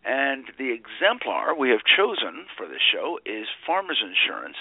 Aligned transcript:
And 0.04 0.46
the 0.58 0.74
exemplar 0.74 1.54
we 1.54 1.70
have 1.70 1.86
chosen 1.86 2.50
for 2.58 2.66
this 2.68 2.82
show 2.82 3.20
is 3.24 3.46
Farmers 3.68 4.02
Insurance. 4.02 4.58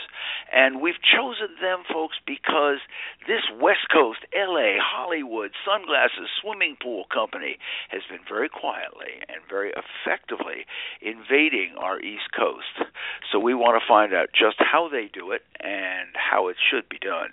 And 0.53 0.83
we've 0.83 1.01
chosen 1.01 1.57
them, 1.63 1.81
folks, 1.91 2.17
because 2.27 2.85
this 3.27 3.41
West 3.57 3.89
Coast, 3.91 4.21
LA, 4.37 4.77
Hollywood, 4.77 5.53
sunglasses, 5.65 6.29
swimming 6.43 6.77
pool 6.77 7.05
company 7.09 7.57
has 7.89 8.03
been 8.11 8.21
very 8.29 8.51
quietly 8.51 9.25
and 9.33 9.41
very 9.49 9.73
effectively 9.73 10.69
invading 11.01 11.73
our 11.79 11.99
East 12.01 12.29
Coast. 12.37 12.85
So 13.33 13.39
we 13.39 13.55
want 13.55 13.81
to 13.81 13.89
find 13.89 14.13
out 14.13 14.29
just 14.37 14.57
how 14.59 14.89
they 14.91 15.09
do 15.13 15.33
it 15.33 15.43
and 15.61 16.09
how 16.13 16.49
it 16.49 16.57
should 16.71 16.89
be 16.91 16.99
done. 16.99 17.31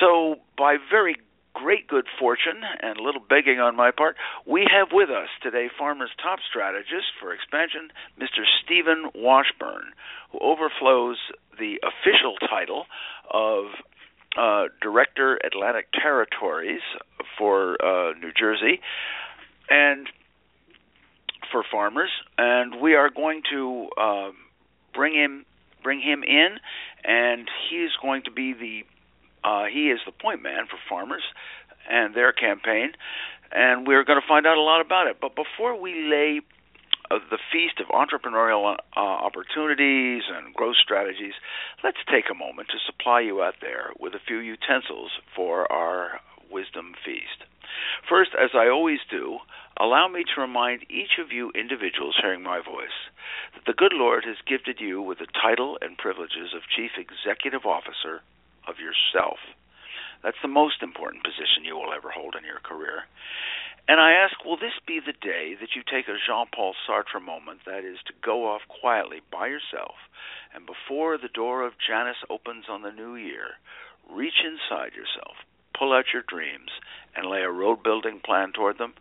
So, 0.00 0.36
by 0.56 0.76
very 0.90 1.16
great 1.54 1.86
good 1.86 2.06
fortune 2.18 2.62
and 2.80 2.98
a 2.98 3.02
little 3.02 3.20
begging 3.20 3.60
on 3.60 3.76
my 3.76 3.90
part, 3.90 4.16
we 4.46 4.66
have 4.70 4.88
with 4.92 5.10
us 5.10 5.28
today 5.42 5.68
Farmer's 5.78 6.10
top 6.22 6.38
strategist 6.48 7.12
for 7.20 7.32
expansion, 7.32 7.90
Mr. 8.18 8.44
Steven 8.64 9.10
Washburn, 9.14 9.92
who 10.30 10.38
overflows 10.40 11.18
the 11.58 11.78
official 11.82 12.36
title 12.48 12.86
of 13.32 13.66
uh, 14.36 14.64
Director 14.80 15.38
Atlantic 15.44 15.88
Territories 15.92 16.80
for 17.36 17.76
uh, 17.84 18.12
New 18.18 18.32
Jersey 18.38 18.80
and 19.68 20.08
for 21.50 21.62
farmers, 21.70 22.10
and 22.38 22.80
we 22.80 22.94
are 22.94 23.10
going 23.10 23.42
to 23.50 23.88
uh, 24.00 24.30
bring 24.94 25.14
him 25.14 25.44
bring 25.82 26.00
him 26.00 26.22
in, 26.22 26.58
and 27.04 27.48
he 27.68 27.78
is 27.78 27.90
going 28.00 28.22
to 28.22 28.30
be 28.30 28.54
the 28.54 28.84
uh, 29.44 29.64
he 29.72 29.90
is 29.90 30.00
the 30.06 30.12
point 30.12 30.42
man 30.42 30.66
for 30.70 30.78
farmers 30.88 31.22
and 31.90 32.14
their 32.14 32.32
campaign, 32.32 32.92
and 33.50 33.86
we're 33.86 34.04
going 34.04 34.20
to 34.20 34.26
find 34.26 34.46
out 34.46 34.56
a 34.56 34.62
lot 34.62 34.80
about 34.80 35.06
it. 35.06 35.18
But 35.20 35.34
before 35.34 35.78
we 35.78 36.08
lay 36.08 36.40
uh, 37.10 37.18
the 37.30 37.38
feast 37.52 37.80
of 37.80 37.88
entrepreneurial 37.88 38.76
uh, 38.96 39.00
opportunities 39.00 40.22
and 40.32 40.54
growth 40.54 40.76
strategies, 40.82 41.34
let's 41.84 41.98
take 42.10 42.30
a 42.30 42.34
moment 42.34 42.68
to 42.68 42.78
supply 42.86 43.20
you 43.20 43.42
out 43.42 43.54
there 43.60 43.90
with 43.98 44.14
a 44.14 44.22
few 44.26 44.38
utensils 44.38 45.10
for 45.36 45.70
our 45.70 46.20
wisdom 46.50 46.94
feast. 47.04 47.44
First, 48.08 48.30
as 48.38 48.50
I 48.54 48.68
always 48.68 49.00
do, 49.10 49.38
allow 49.78 50.06
me 50.08 50.24
to 50.24 50.40
remind 50.40 50.84
each 50.90 51.18
of 51.18 51.32
you 51.32 51.50
individuals 51.54 52.16
hearing 52.20 52.42
my 52.42 52.60
voice 52.60 52.96
that 53.54 53.64
the 53.66 53.76
good 53.76 53.92
Lord 53.92 54.24
has 54.24 54.36
gifted 54.46 54.80
you 54.80 55.00
with 55.00 55.18
the 55.18 55.26
title 55.40 55.78
and 55.80 55.96
privileges 55.96 56.52
of 56.54 56.68
Chief 56.76 56.92
Executive 56.96 57.64
Officer 57.64 58.22
of 58.68 58.78
yourself. 58.78 59.38
That's 60.22 60.40
the 60.42 60.48
most 60.48 60.82
important 60.82 61.24
position 61.24 61.64
you 61.64 61.74
will 61.74 61.92
ever 61.92 62.10
hold 62.10 62.36
in 62.38 62.44
your 62.44 62.60
career. 62.60 63.04
And 63.88 63.98
I 64.00 64.12
ask, 64.12 64.44
will 64.44 64.56
this 64.56 64.78
be 64.86 65.00
the 65.00 65.12
day 65.12 65.56
that 65.58 65.74
you 65.74 65.82
take 65.82 66.06
a 66.06 66.14
Jean 66.14 66.46
Paul 66.54 66.74
Sartre 66.86 67.20
moment, 67.20 67.66
that 67.66 67.84
is, 67.84 67.98
to 68.06 68.12
go 68.22 68.46
off 68.46 68.62
quietly 68.68 69.20
by 69.30 69.48
yourself, 69.48 69.98
and 70.54 70.64
before 70.66 71.18
the 71.18 71.32
door 71.32 71.66
of 71.66 71.74
Janus 71.84 72.22
opens 72.30 72.66
on 72.70 72.82
the 72.82 72.92
new 72.92 73.16
year, 73.16 73.58
reach 74.08 74.46
inside 74.46 74.94
yourself, 74.94 75.34
pull 75.76 75.92
out 75.92 76.14
your 76.14 76.22
dreams, 76.22 76.70
and 77.16 77.26
lay 77.26 77.42
a 77.42 77.50
road 77.50 77.82
building 77.82 78.20
plan 78.24 78.52
toward 78.52 78.78
them? 78.78 78.94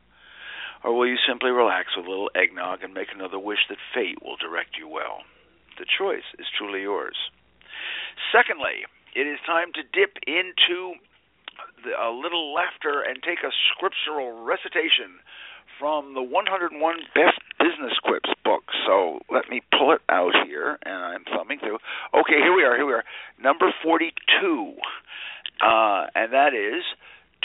Or 0.84 0.98
will 0.98 1.08
you 1.08 1.18
simply 1.28 1.52
relax 1.52 1.96
with 1.96 2.08
a 2.08 2.10
little 2.10 2.32
eggnog 2.34 2.82
and 2.82 2.94
make 2.94 3.14
another 3.14 3.38
wish 3.38 3.70
that 3.70 3.78
fate 3.94 4.24
will 4.24 4.38
direct 4.38 4.78
you 4.80 4.88
well? 4.88 5.22
The 5.78 5.86
choice 5.86 6.26
is 6.40 6.48
truly 6.58 6.82
yours. 6.82 7.30
Secondly, 8.34 8.86
it 9.16 9.28
is 9.28 9.40
time 9.46 9.72
to 9.76 9.84
dip 9.84 10.18
into 10.28 10.96
the, 11.84 11.92
a 11.98 12.12
little 12.12 12.54
laughter 12.54 13.02
and 13.02 13.22
take 13.24 13.44
a 13.44 13.52
scriptural 13.74 14.44
recitation 14.44 15.20
from 15.80 16.14
the 16.14 16.22
101 16.22 16.78
Best 17.16 17.42
Business 17.58 17.98
Quips 18.04 18.30
book. 18.46 18.64
So 18.86 19.20
let 19.34 19.50
me 19.50 19.62
pull 19.78 19.94
it 19.94 20.02
out 20.10 20.34
here, 20.46 20.78
and 20.86 20.96
I'm 20.96 21.24
thumbing 21.26 21.60
through. 21.60 21.80
Okay, 22.14 22.38
here 22.38 22.54
we 22.56 22.64
are. 22.64 22.76
Here 22.76 22.86
we 22.86 22.94
are. 22.94 23.04
Number 23.42 23.74
42, 23.84 24.14
uh, 25.62 26.06
and 26.14 26.34
that 26.34 26.54
is 26.54 26.84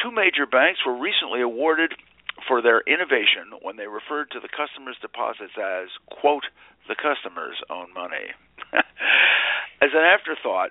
two 0.02 0.10
major 0.10 0.44
banks 0.44 0.80
were 0.84 0.96
recently 0.96 1.40
awarded 1.40 1.92
for 2.46 2.60
their 2.60 2.82
innovation 2.84 3.56
when 3.62 3.76
they 3.76 3.86
referred 3.86 4.30
to 4.32 4.40
the 4.40 4.52
customers' 4.52 5.00
deposits 5.00 5.56
as 5.56 5.88
quote 6.20 6.44
the 6.88 6.94
customer's 6.94 7.56
own 7.70 7.92
money. 7.94 8.36
as 9.82 9.90
an 9.96 10.04
afterthought, 10.04 10.70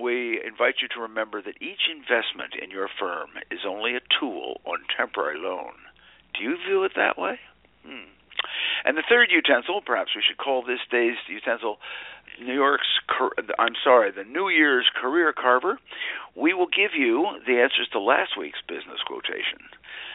we 0.00 0.40
invite 0.44 0.76
you 0.82 0.88
to 0.94 1.00
remember 1.00 1.42
that 1.42 1.60
each 1.60 1.88
investment 1.90 2.54
in 2.60 2.70
your 2.70 2.88
firm 2.98 3.30
is 3.50 3.60
only 3.66 3.96
a 3.96 4.00
tool 4.20 4.60
on 4.64 4.78
temporary 4.96 5.38
loan. 5.38 5.72
Do 6.34 6.44
you 6.44 6.56
view 6.66 6.84
it 6.84 6.92
that 6.96 7.18
way? 7.18 7.38
Hmm. 7.84 8.10
And 8.84 8.96
the 8.96 9.02
third 9.08 9.30
utensil, 9.30 9.80
perhaps 9.84 10.10
we 10.14 10.22
should 10.22 10.38
call 10.38 10.62
this 10.62 10.80
day's 10.90 11.16
utensil 11.28 11.78
New 12.40 12.54
York's, 12.54 12.88
I'm 13.58 13.74
sorry, 13.82 14.10
the 14.10 14.24
New 14.24 14.48
Year's 14.48 14.88
Career 14.94 15.32
Carver. 15.32 15.78
We 16.34 16.54
will 16.54 16.66
give 16.66 16.92
you 16.96 17.26
the 17.46 17.60
answers 17.60 17.88
to 17.92 18.00
last 18.00 18.36
week's 18.38 18.60
business 18.68 19.00
quotation. 19.06 19.58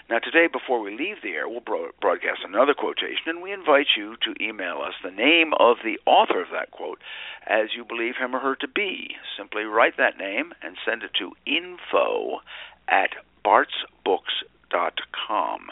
Now, 0.09 0.19
today, 0.19 0.47
before 0.51 0.81
we 0.81 0.97
leave 0.97 1.21
the 1.23 1.31
air, 1.31 1.47
we'll 1.47 1.61
broadcast 1.61 2.41
another 2.45 2.73
quotation, 2.73 3.27
and 3.27 3.41
we 3.41 3.53
invite 3.53 3.87
you 3.95 4.17
to 4.23 4.43
email 4.43 4.81
us 4.85 4.93
the 5.03 5.11
name 5.11 5.53
of 5.59 5.77
the 5.83 5.99
author 6.05 6.41
of 6.41 6.49
that 6.51 6.71
quote 6.71 6.99
as 7.47 7.69
you 7.75 7.85
believe 7.85 8.15
him 8.19 8.35
or 8.35 8.39
her 8.39 8.55
to 8.55 8.67
be. 8.67 9.15
Simply 9.37 9.63
write 9.63 9.95
that 9.97 10.17
name 10.17 10.53
and 10.61 10.75
send 10.85 11.03
it 11.03 11.11
to 11.19 11.31
info 11.45 12.41
at 12.87 13.11
bartsbooks.com. 13.45 15.69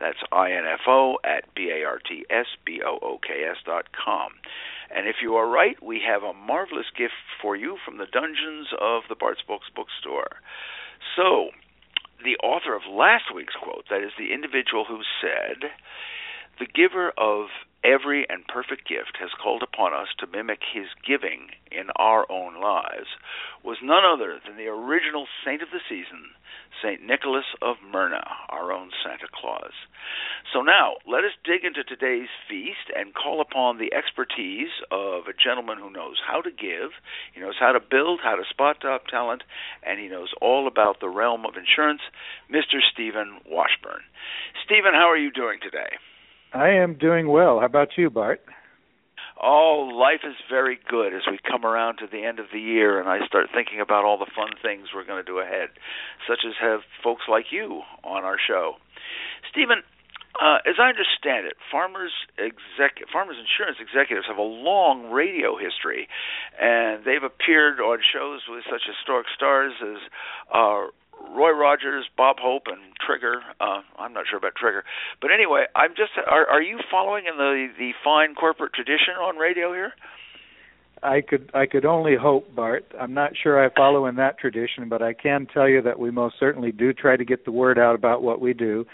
That's 0.00 0.18
info 0.32 1.16
at 1.24 1.52
b-a-r-t-s-b-o-o-k-s 1.54 1.96
dot 3.66 3.86
com. 3.92 4.32
And 4.94 5.06
if 5.06 5.16
you 5.20 5.34
are 5.34 5.48
right, 5.48 5.76
we 5.82 6.00
have 6.06 6.22
a 6.22 6.32
marvelous 6.32 6.86
gift 6.96 7.14
for 7.42 7.56
you 7.56 7.76
from 7.84 7.98
the 7.98 8.06
dungeons 8.06 8.68
of 8.80 9.02
the 9.08 9.14
Bart's 9.14 9.42
Books 9.46 9.66
bookstore. 9.74 10.40
So, 11.16 11.50
the 12.24 12.36
author 12.42 12.74
of 12.74 12.82
last 12.90 13.34
week's 13.34 13.54
quote, 13.54 13.84
that 13.90 14.02
is 14.02 14.12
the 14.18 14.32
individual 14.32 14.84
who 14.84 15.02
said, 15.20 15.70
The 16.58 16.66
giver 16.66 17.12
of 17.18 17.48
every 17.84 18.26
and 18.28 18.46
perfect 18.46 18.88
gift 18.88 19.18
has 19.20 19.30
called 19.42 19.62
upon 19.62 19.92
us 19.92 20.08
to 20.18 20.26
mimic 20.26 20.60
his 20.72 20.86
giving 21.06 21.48
in 21.70 21.90
our 21.96 22.30
own 22.30 22.60
lives, 22.60 23.08
was 23.62 23.78
none 23.82 24.04
other 24.04 24.40
than 24.44 24.56
the 24.56 24.66
original 24.66 25.26
saint 25.44 25.62
of 25.62 25.68
the 25.70 25.80
season, 25.88 26.34
St. 26.82 27.02
Nicholas 27.02 27.46
of 27.62 27.76
Myrna, 27.82 28.24
our 28.48 28.72
own 28.72 28.90
Santa 29.02 29.26
Claus. 29.32 29.72
So 30.52 30.62
now, 30.62 30.94
let 31.06 31.24
us 31.24 31.32
dig 31.44 31.64
into 31.64 31.82
today's 31.82 32.28
feast 32.48 32.90
and 32.94 33.14
call 33.14 33.40
upon 33.40 33.78
the 33.78 33.92
expertise 33.92 34.70
of 34.90 35.26
a 35.26 35.36
gentleman 35.36 35.78
who 35.78 35.90
knows 35.90 36.16
how 36.26 36.40
to 36.40 36.50
give, 36.50 36.92
he 37.34 37.40
knows 37.40 37.58
how 37.58 37.72
to 37.72 37.80
build, 37.80 38.20
how 38.22 38.36
to 38.36 38.44
spot 38.48 38.80
top 38.80 39.06
talent, 39.06 39.42
and 39.82 39.98
he 39.98 40.08
knows 40.08 40.32
all 40.40 40.66
about 40.66 41.00
the 41.00 41.08
realm 41.08 41.44
of 41.44 41.56
insurance, 41.56 42.02
Mr. 42.50 42.80
Steven 42.92 43.38
Washburn. 43.46 44.02
Steven, 44.64 44.94
how 44.94 45.10
are 45.10 45.18
you 45.18 45.30
doing 45.30 45.58
today? 45.62 45.98
I 46.52 46.70
am 46.70 46.94
doing 46.94 47.28
well. 47.28 47.60
How 47.60 47.66
about 47.66 47.96
you, 47.96 48.10
Bart? 48.10 48.40
Oh, 49.40 49.88
life 49.94 50.20
is 50.24 50.34
very 50.50 50.78
good 50.88 51.14
as 51.14 51.22
we 51.30 51.38
come 51.38 51.64
around 51.64 51.98
to 51.98 52.06
the 52.10 52.24
end 52.24 52.40
of 52.40 52.46
the 52.52 52.58
year 52.58 52.98
and 52.98 53.08
I 53.08 53.24
start 53.26 53.46
thinking 53.54 53.80
about 53.80 54.04
all 54.04 54.18
the 54.18 54.30
fun 54.34 54.50
things 54.60 54.88
we're 54.92 55.06
going 55.06 55.24
to 55.24 55.30
do 55.30 55.38
ahead, 55.38 55.68
such 56.26 56.40
as 56.46 56.54
have 56.60 56.80
folks 57.04 57.22
like 57.28 57.46
you 57.52 57.82
on 58.02 58.24
our 58.24 58.36
show. 58.38 58.74
Steven, 59.48 59.82
uh, 60.42 60.58
as 60.66 60.74
I 60.82 60.90
understand 60.90 61.46
it, 61.46 61.54
farmers 61.70 62.10
exec- 62.38 63.06
farmers 63.12 63.36
insurance 63.38 63.78
executives 63.78 64.26
have 64.26 64.38
a 64.38 64.42
long 64.42 65.10
radio 65.10 65.56
history, 65.56 66.08
and 66.60 67.04
they've 67.04 67.22
appeared 67.22 67.78
on 67.78 67.98
shows 68.02 68.42
with 68.48 68.64
such 68.66 68.82
historic 68.86 69.26
stars 69.34 69.72
as 69.82 69.98
uh, 70.52 70.90
Roy 71.34 71.50
Rogers, 71.50 72.06
Bob 72.16 72.36
Hope, 72.40 72.64
and 72.66 72.78
Trigger. 73.04 73.40
Uh, 73.60 73.80
I'm 73.98 74.12
not 74.12 74.24
sure 74.28 74.38
about 74.38 74.54
Trigger, 74.56 74.84
but 75.20 75.30
anyway, 75.32 75.64
I'm 75.74 75.90
just. 75.90 76.12
Are, 76.26 76.46
are 76.46 76.62
you 76.62 76.78
following 76.90 77.24
in 77.30 77.36
the 77.36 77.68
the 77.78 77.92
fine 78.02 78.34
corporate 78.34 78.72
tradition 78.72 79.14
on 79.20 79.36
radio 79.36 79.72
here? 79.72 79.92
I 81.02 81.20
could 81.20 81.50
I 81.54 81.66
could 81.66 81.84
only 81.84 82.16
hope, 82.16 82.54
Bart. 82.54 82.86
I'm 83.00 83.14
not 83.14 83.32
sure 83.40 83.64
I 83.64 83.72
follow 83.74 84.06
in 84.06 84.16
that 84.16 84.38
tradition, 84.38 84.88
but 84.88 85.02
I 85.02 85.12
can 85.12 85.46
tell 85.52 85.68
you 85.68 85.82
that 85.82 85.98
we 85.98 86.10
most 86.10 86.36
certainly 86.40 86.72
do 86.72 86.92
try 86.92 87.16
to 87.16 87.24
get 87.24 87.44
the 87.44 87.52
word 87.52 87.78
out 87.78 87.94
about 87.94 88.22
what 88.22 88.40
we 88.40 88.52
do. 88.52 88.84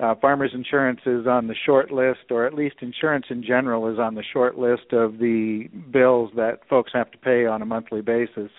Uh, 0.00 0.14
Farmers 0.16 0.50
Insurance 0.52 1.00
is 1.06 1.26
on 1.26 1.46
the 1.46 1.54
short 1.54 1.90
list, 1.90 2.30
or 2.30 2.46
at 2.46 2.52
least 2.52 2.76
insurance 2.80 3.26
in 3.30 3.42
general 3.42 3.90
is 3.90 3.98
on 3.98 4.14
the 4.14 4.24
short 4.30 4.58
list 4.58 4.92
of 4.92 5.18
the 5.18 5.68
bills 5.90 6.30
that 6.36 6.60
folks 6.68 6.90
have 6.92 7.10
to 7.12 7.18
pay 7.18 7.46
on 7.46 7.62
a 7.62 7.66
monthly 7.66 8.02
basis 8.02 8.50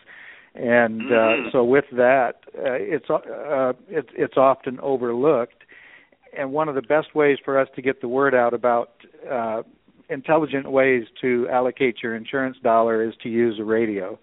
and 0.58 1.02
uh, 1.02 1.16
mm-hmm. 1.16 1.50
so 1.52 1.64
with 1.64 1.86
that, 1.92 2.42
uh, 2.57 2.77
it's 2.80 3.09
uh, 3.09 3.74
it's 3.89 4.09
it's 4.13 4.38
often 4.38 4.80
overlooked. 4.80 5.63
And 6.38 6.51
one 6.51 6.69
of 6.69 6.75
the 6.75 6.81
best 6.81 7.15
ways 7.15 7.38
for 7.44 7.59
us 7.59 7.68
to 7.75 7.81
get 7.81 8.01
the 8.01 8.07
word 8.07 8.36
out 8.36 8.54
about 8.54 8.92
uh, 9.30 9.63
intelligent 10.09 10.71
ways 10.71 11.06
to 11.21 11.48
allocate 11.50 12.04
your 12.04 12.15
insurance 12.15 12.57
dollar 12.62 13.07
is 13.07 13.13
to 13.24 13.30
use 13.30 13.59
a 13.59 13.63
radio. 13.63 14.19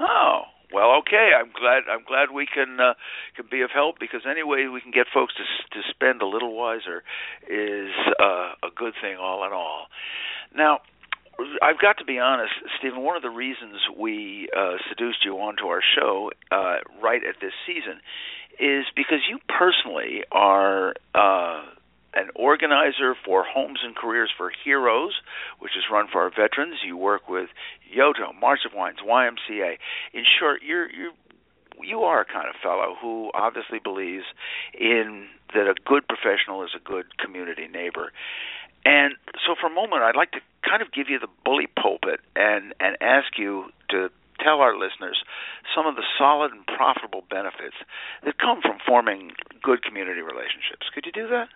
Oh 0.00 0.42
well, 0.72 0.96
okay. 1.00 1.32
I'm 1.38 1.52
glad. 1.52 1.82
I'm 1.90 2.04
glad 2.06 2.34
we 2.34 2.46
can 2.46 2.78
uh, 2.80 2.94
can 3.36 3.46
be 3.50 3.60
of 3.60 3.70
help 3.72 3.96
because 4.00 4.22
any 4.28 4.42
way 4.42 4.66
we 4.68 4.80
can 4.80 4.90
get 4.90 5.06
folks 5.12 5.34
to 5.36 5.44
to 5.78 5.88
spend 5.90 6.22
a 6.22 6.26
little 6.26 6.56
wiser 6.56 7.04
is 7.48 7.90
uh, 8.18 8.56
a 8.64 8.70
good 8.74 8.94
thing 9.00 9.16
all 9.20 9.44
in 9.46 9.52
all. 9.52 9.86
Now, 10.54 10.80
I've 11.62 11.78
got 11.80 11.98
to 11.98 12.04
be 12.04 12.18
honest, 12.18 12.52
Steven. 12.78 13.02
One 13.02 13.16
of 13.16 13.22
the 13.22 13.30
reasons 13.30 13.80
we 13.98 14.48
uh, 14.56 14.76
seduced 14.88 15.24
you 15.24 15.34
onto 15.38 15.66
our 15.66 15.82
show 15.82 16.30
uh, 16.50 16.76
right 17.02 17.22
at 17.24 17.36
this 17.40 17.52
season 17.66 18.00
is 18.60 18.84
because 18.94 19.20
you 19.28 19.38
personally 19.48 20.24
are 20.30 20.94
uh, 21.14 21.62
an 22.14 22.28
organizer 22.34 23.14
for 23.24 23.44
Homes 23.44 23.80
and 23.82 23.96
Careers 23.96 24.30
for 24.36 24.52
Heroes, 24.64 25.12
which 25.58 25.72
is 25.76 25.84
run 25.90 26.06
for 26.12 26.22
our 26.22 26.30
veterans. 26.30 26.76
You 26.84 26.96
work 26.96 27.28
with 27.28 27.48
Yoto, 27.88 28.38
March 28.38 28.60
of 28.66 28.72
Dimes, 28.72 28.98
YMCA. 29.06 29.76
In 30.12 30.24
short, 30.38 30.60
you're 30.62 30.90
you 30.90 31.12
you 31.84 32.02
are 32.02 32.20
a 32.20 32.24
kind 32.24 32.48
of 32.48 32.54
fellow 32.62 32.96
who 33.00 33.30
obviously 33.34 33.78
believes 33.78 34.24
in 34.78 35.26
that 35.54 35.68
a 35.68 35.74
good 35.84 36.06
professional 36.08 36.62
is 36.64 36.70
a 36.76 36.82
good 36.82 37.18
community 37.18 37.68
neighbor. 37.68 38.12
And 38.84 39.14
so, 39.46 39.54
for 39.60 39.68
a 39.68 39.74
moment, 39.74 40.02
I'd 40.02 40.16
like 40.16 40.32
to 40.32 40.40
kind 40.68 40.82
of 40.82 40.92
give 40.92 41.08
you 41.08 41.18
the 41.18 41.28
bully 41.44 41.68
pulpit 41.80 42.20
and 42.34 42.74
and 42.80 42.96
ask 43.00 43.38
you 43.38 43.66
to 43.90 44.10
tell 44.42 44.60
our 44.60 44.76
listeners 44.76 45.22
some 45.74 45.86
of 45.86 45.94
the 45.94 46.02
solid 46.18 46.52
and 46.52 46.66
profitable 46.66 47.22
benefits 47.30 47.76
that 48.24 48.38
come 48.38 48.60
from 48.60 48.78
forming 48.84 49.32
good 49.62 49.82
community 49.82 50.20
relationships. 50.20 50.90
Could 50.92 51.06
you 51.06 51.12
do 51.12 51.28
that? 51.28 51.48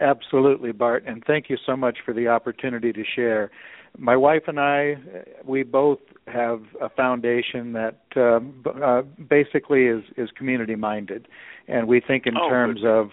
Absolutely, 0.00 0.72
Bart, 0.72 1.04
and 1.06 1.22
thank 1.26 1.50
you 1.50 1.58
so 1.66 1.76
much 1.76 1.98
for 2.04 2.14
the 2.14 2.28
opportunity 2.28 2.92
to 2.92 3.04
share. 3.04 3.50
My 3.98 4.16
wife 4.16 4.44
and 4.46 4.58
I, 4.58 4.96
we 5.44 5.62
both 5.62 5.98
have 6.30 6.62
a 6.80 6.88
foundation 6.88 7.72
that 7.72 8.00
uh, 8.16 8.38
b- 8.38 8.70
uh, 8.82 9.02
basically 9.28 9.86
is 9.86 10.02
is 10.16 10.30
community 10.36 10.76
minded, 10.76 11.28
and 11.68 11.86
we 11.86 12.00
think 12.00 12.26
in 12.26 12.36
oh, 12.36 12.48
terms 12.48 12.80
good. 12.80 12.88
of 12.88 13.10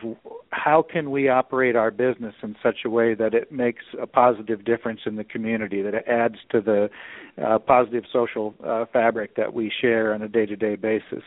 how 0.52 0.82
can 0.82 1.12
we 1.12 1.30
operate 1.30 1.76
our 1.76 1.92
business 1.92 2.34
in 2.42 2.56
such 2.64 2.80
a 2.86 2.90
way 2.90 3.14
that 3.14 3.34
it 3.34 3.52
makes 3.52 3.84
a 4.02 4.08
positive 4.08 4.64
difference 4.66 5.02
in 5.06 5.16
the 5.16 5.24
community, 5.24 5.82
that 5.82 5.94
it 5.94 6.06
adds 6.08 6.36
to 6.52 6.62
the 6.62 6.90
uh, 7.44 7.60
positive 7.60 8.04
social 8.12 8.56
uh, 8.66 8.86
fabric 8.92 9.36
that 9.36 9.54
we 9.54 9.72
share 9.82 10.14
on 10.14 10.22
a 10.22 10.28
day-to-day 10.28 10.76
basis. 10.76 11.24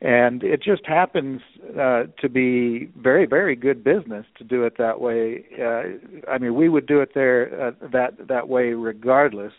And 0.00 0.42
it 0.42 0.60
just 0.60 0.84
happens 0.84 1.42
uh, 1.78 2.04
to 2.20 2.28
be 2.28 2.90
very, 2.96 3.24
very 3.24 3.54
good 3.54 3.84
business 3.84 4.26
to 4.38 4.42
do 4.44 4.64
it 4.64 4.76
that 4.78 5.00
way. 5.00 5.44
Uh, 5.60 6.28
I 6.28 6.38
mean, 6.38 6.56
we 6.56 6.68
would 6.68 6.86
do 6.86 7.00
it 7.00 7.10
there 7.14 7.68
uh, 7.68 7.88
that 7.92 8.26
that 8.26 8.48
way 8.48 8.70
regardless 8.70 9.52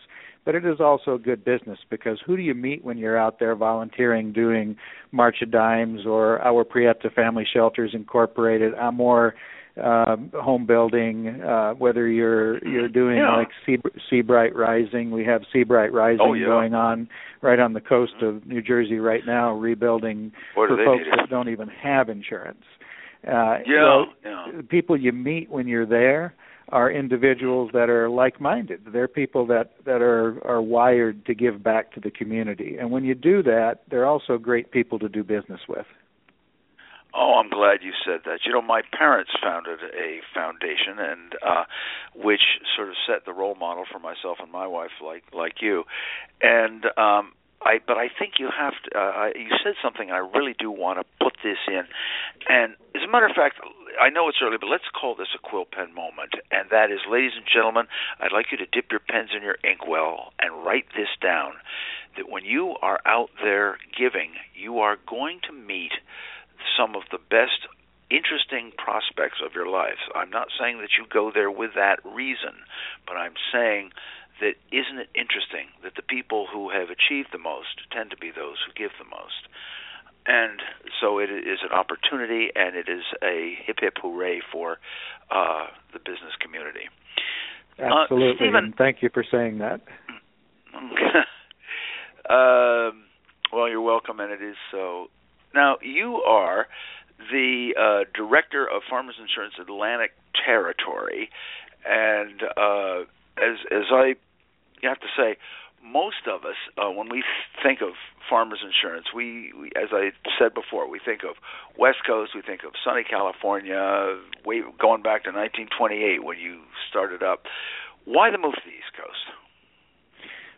but 0.44 0.54
it 0.54 0.64
is 0.64 0.80
also 0.80 1.18
good 1.18 1.44
business 1.44 1.78
because 1.90 2.18
who 2.26 2.36
do 2.36 2.42
you 2.42 2.54
meet 2.54 2.84
when 2.84 2.98
you're 2.98 3.18
out 3.18 3.38
there 3.38 3.54
volunteering 3.54 4.32
doing 4.32 4.76
March 5.12 5.36
of 5.42 5.50
Dimes 5.50 6.06
or 6.06 6.40
our 6.42 6.64
Prieta 6.64 7.10
Family 7.14 7.46
Shelters 7.50 7.92
Incorporated, 7.94 8.74
Amor 8.74 9.34
um, 9.82 10.30
home 10.34 10.66
building, 10.66 11.40
uh, 11.42 11.72
whether 11.72 12.06
you're 12.06 12.64
you're 12.64 12.88
doing 12.88 13.16
yeah. 13.16 13.36
like 13.36 13.48
Sea, 13.66 13.78
sea 14.08 14.20
Rising, 14.20 15.10
we 15.10 15.24
have 15.24 15.42
Seabright 15.52 15.92
Rising 15.92 16.20
oh, 16.20 16.34
yeah. 16.34 16.46
going 16.46 16.74
on 16.74 17.08
right 17.42 17.58
on 17.58 17.72
the 17.72 17.80
coast 17.80 18.14
of 18.22 18.46
New 18.46 18.62
Jersey 18.62 18.98
right 18.98 19.22
now, 19.26 19.52
rebuilding 19.52 20.30
Boy, 20.54 20.68
for 20.68 20.76
folks 20.84 21.04
that 21.16 21.28
don't 21.28 21.48
even 21.48 21.68
have 21.68 22.08
insurance. 22.08 22.62
Uh, 23.26 23.58
Yeah, 23.66 24.04
so 24.24 24.28
yeah. 24.28 24.46
the 24.58 24.62
people 24.62 24.96
you 24.96 25.10
meet 25.10 25.50
when 25.50 25.66
you're 25.66 25.86
there 25.86 26.34
are 26.68 26.90
individuals 26.90 27.70
that 27.72 27.90
are 27.90 28.08
like-minded. 28.08 28.88
They're 28.92 29.08
people 29.08 29.46
that 29.46 29.72
that 29.84 30.02
are 30.02 30.44
are 30.46 30.62
wired 30.62 31.26
to 31.26 31.34
give 31.34 31.62
back 31.62 31.92
to 31.92 32.00
the 32.00 32.10
community. 32.10 32.76
And 32.78 32.90
when 32.90 33.04
you 33.04 33.14
do 33.14 33.42
that, 33.42 33.82
they're 33.90 34.06
also 34.06 34.38
great 34.38 34.70
people 34.70 34.98
to 34.98 35.08
do 35.08 35.22
business 35.22 35.60
with. 35.68 35.86
Oh, 37.16 37.40
I'm 37.40 37.48
glad 37.48 37.78
you 37.82 37.92
said 38.04 38.22
that. 38.24 38.40
You 38.44 38.52
know, 38.52 38.60
my 38.62 38.82
parents 38.96 39.30
founded 39.40 39.78
a 39.82 40.18
foundation, 40.34 40.98
and 40.98 41.34
uh, 41.46 41.64
which 42.14 42.42
sort 42.74 42.88
of 42.88 42.94
set 43.06 43.24
the 43.24 43.32
role 43.32 43.54
model 43.54 43.84
for 43.90 44.00
myself 44.00 44.38
and 44.42 44.50
my 44.50 44.66
wife, 44.66 44.90
like 45.04 45.22
like 45.32 45.62
you. 45.62 45.84
And 46.42 46.86
um, 46.98 47.32
I, 47.62 47.78
but 47.86 47.96
I 47.96 48.08
think 48.08 48.34
you 48.38 48.48
have 48.50 48.74
to. 48.84 48.98
Uh, 48.98 49.26
you 49.34 49.50
said 49.62 49.74
something, 49.82 50.10
I 50.10 50.18
really 50.18 50.54
do 50.58 50.70
want 50.70 50.98
to 50.98 51.24
put 51.24 51.34
this 51.42 51.58
in. 51.68 51.84
And 52.48 52.74
as 52.94 53.02
a 53.06 53.10
matter 53.10 53.26
of 53.26 53.36
fact, 53.36 53.60
I 54.00 54.10
know 54.10 54.28
it's 54.28 54.38
early, 54.42 54.58
but 54.58 54.68
let's 54.68 54.88
call 54.98 55.14
this 55.14 55.34
a 55.34 55.38
quill 55.38 55.64
pen 55.64 55.94
moment. 55.94 56.34
And 56.50 56.70
that 56.70 56.90
is, 56.90 57.00
ladies 57.08 57.32
and 57.36 57.46
gentlemen, 57.46 57.86
I'd 58.20 58.32
like 58.32 58.52
you 58.52 58.58
to 58.58 58.66
dip 58.66 58.90
your 58.90 59.00
pens 59.00 59.30
in 59.36 59.42
your 59.42 59.56
inkwell 59.62 60.32
and 60.38 60.64
write 60.64 60.86
this 60.96 61.08
down. 61.20 61.54
That 62.16 62.28
when 62.28 62.44
you 62.44 62.76
are 62.82 63.00
out 63.04 63.30
there 63.42 63.78
giving, 63.96 64.32
you 64.54 64.78
are 64.78 64.96
going 65.08 65.40
to 65.48 65.52
meet 65.52 65.92
some 66.76 66.94
of 66.94 67.02
the 67.10 67.18
best 67.18 67.66
interesting 68.10 68.72
prospects 68.76 69.38
of 69.44 69.54
your 69.54 69.68
life. 69.68 69.98
I'm 70.14 70.30
not 70.30 70.48
saying 70.58 70.78
that 70.78 70.94
you 70.98 71.06
go 71.10 71.30
there 71.32 71.50
with 71.50 71.74
that 71.74 71.98
reason, 72.04 72.54
but 73.06 73.16
I'm 73.16 73.34
saying 73.52 73.90
that 74.40 74.54
isn't 74.70 74.98
it 74.98 75.10
interesting 75.14 75.70
that 75.82 75.94
the 75.96 76.02
people 76.02 76.46
who 76.52 76.70
have 76.70 76.90
achieved 76.90 77.28
the 77.32 77.38
most 77.38 77.86
tend 77.90 78.10
to 78.10 78.16
be 78.16 78.30
those 78.30 78.58
who 78.66 78.72
give 78.74 78.92
the 78.98 79.08
most. 79.08 79.48
And 80.26 80.60
so 81.00 81.18
it 81.18 81.30
is 81.30 81.58
an 81.62 81.72
opportunity, 81.72 82.48
and 82.54 82.76
it 82.76 82.88
is 82.88 83.04
a 83.22 83.54
hip 83.64 83.76
hip 83.80 83.94
hooray 84.00 84.40
for 84.50 84.78
uh, 85.30 85.66
the 85.92 85.98
business 85.98 86.32
community. 86.40 86.88
Absolutely, 87.78 88.30
uh, 88.30 88.36
Steven, 88.36 88.64
and 88.64 88.76
thank 88.76 89.02
you 89.02 89.10
for 89.12 89.24
saying 89.30 89.58
that. 89.58 89.80
um, 92.30 93.04
well, 93.52 93.68
you're 93.68 93.82
welcome, 93.82 94.20
and 94.20 94.32
it 94.32 94.42
is 94.42 94.56
so. 94.70 95.08
Now, 95.54 95.76
you 95.82 96.22
are 96.26 96.66
the 97.30 97.74
uh, 97.78 98.04
director 98.14 98.64
of 98.66 98.82
Farmers 98.88 99.16
Insurance 99.20 99.54
Atlantic 99.60 100.12
Territory, 100.44 101.30
and 101.84 102.42
uh, 102.56 103.00
as 103.38 103.58
as 103.70 103.84
I 103.92 104.14
you 104.82 104.88
have 104.88 105.00
to 105.00 105.06
say, 105.16 105.36
most 105.84 106.26
of 106.26 106.44
us, 106.44 106.56
uh, 106.78 106.90
when 106.90 107.08
we 107.10 107.22
think 107.62 107.80
of 107.82 107.94
farmers 108.28 108.64
insurance, 108.64 109.06
we, 109.14 109.52
we, 109.58 109.68
as 109.76 109.90
I 109.92 110.10
said 110.38 110.54
before, 110.54 110.88
we 110.88 110.98
think 110.98 111.22
of 111.22 111.36
West 111.78 111.98
Coast, 112.06 112.32
we 112.34 112.42
think 112.42 112.64
of 112.64 112.72
sunny 112.82 113.04
California, 113.04 114.18
way 114.44 114.62
going 114.80 115.02
back 115.02 115.24
to 115.24 115.30
1928 115.30 116.24
when 116.24 116.38
you 116.38 116.62
started 116.88 117.22
up. 117.22 117.44
Why 118.06 118.30
the 118.30 118.38
move 118.38 118.54
to 118.54 118.60
the 118.64 118.72
East 118.72 118.96
Coast? 118.96 119.28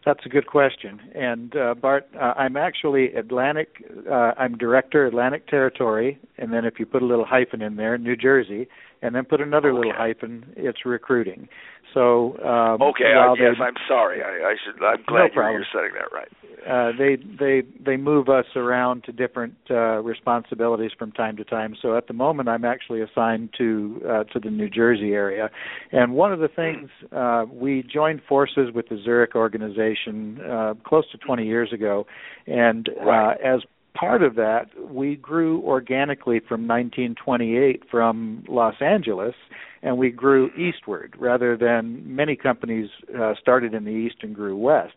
That's 0.04 0.24
a 0.24 0.28
good 0.28 0.46
question. 0.46 1.00
And 1.16 1.56
uh, 1.56 1.74
Bart, 1.74 2.08
uh, 2.14 2.34
I'm 2.36 2.56
actually 2.56 3.12
Atlantic. 3.14 3.84
Uh, 4.08 4.32
I'm 4.38 4.56
director 4.56 5.04
Atlantic 5.04 5.48
Territory, 5.48 6.20
and 6.38 6.52
then 6.52 6.64
if 6.64 6.78
you 6.78 6.86
put 6.86 7.02
a 7.02 7.06
little 7.06 7.24
hyphen 7.24 7.60
in 7.60 7.74
there, 7.74 7.98
New 7.98 8.14
Jersey, 8.14 8.68
and 9.06 9.14
then 9.14 9.24
put 9.24 9.40
another 9.40 9.70
okay. 9.70 9.76
little 9.76 9.92
hyphen, 9.92 10.44
it's 10.56 10.84
recruiting. 10.84 11.48
So 11.94 12.36
um, 12.44 12.82
okay, 12.82 13.14
I, 13.16 13.32
yes, 13.38 13.54
I'm 13.62 13.76
sorry. 13.88 14.20
I, 14.20 14.50
I 14.50 14.54
should. 14.62 14.82
I'm 14.84 15.02
glad 15.06 15.30
no 15.34 15.50
you're, 15.50 15.64
setting 15.72 15.92
that 15.94 16.12
right. 16.12 16.28
Uh, 16.68 16.92
they 16.98 17.16
they 17.38 17.62
they 17.82 17.96
move 17.96 18.28
us 18.28 18.44
around 18.56 19.04
to 19.04 19.12
different 19.12 19.54
uh, 19.70 20.02
responsibilities 20.02 20.90
from 20.98 21.12
time 21.12 21.36
to 21.36 21.44
time. 21.44 21.76
So 21.80 21.96
at 21.96 22.08
the 22.08 22.12
moment, 22.12 22.48
I'm 22.48 22.64
actually 22.64 23.00
assigned 23.00 23.50
to 23.58 24.02
uh, 24.04 24.24
to 24.24 24.40
the 24.40 24.50
New 24.50 24.68
Jersey 24.68 25.12
area, 25.12 25.48
and 25.92 26.12
one 26.12 26.32
of 26.32 26.40
the 26.40 26.48
things 26.48 26.90
uh, 27.12 27.44
we 27.50 27.84
joined 27.90 28.20
forces 28.28 28.70
with 28.74 28.88
the 28.88 29.00
Zurich 29.02 29.36
organization 29.36 30.40
uh, 30.40 30.74
close 30.84 31.08
to 31.12 31.18
20 31.18 31.46
years 31.46 31.72
ago, 31.72 32.06
and 32.46 32.90
right. 33.00 33.38
as 33.42 33.60
part 33.98 34.22
of 34.22 34.34
that, 34.36 34.66
we 34.90 35.16
grew 35.16 35.60
organically 35.62 36.40
from 36.40 36.68
1928 36.68 37.82
from 37.90 38.44
Los 38.48 38.74
Angeles, 38.80 39.34
and 39.82 39.98
we 39.98 40.10
grew 40.10 40.50
eastward 40.56 41.14
rather 41.18 41.56
than 41.56 42.02
many 42.14 42.36
companies 42.36 42.88
uh, 43.18 43.34
started 43.40 43.74
in 43.74 43.84
the 43.84 43.90
east 43.90 44.16
and 44.22 44.34
grew 44.34 44.56
west. 44.56 44.94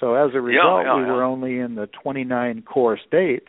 So 0.00 0.14
as 0.14 0.30
a 0.34 0.40
result, 0.40 0.84
yeah, 0.84 0.94
yeah, 0.94 0.96
we 0.96 1.10
were 1.10 1.24
only 1.24 1.58
in 1.58 1.74
the 1.74 1.88
29 2.02 2.62
core 2.62 2.98
states, 3.04 3.48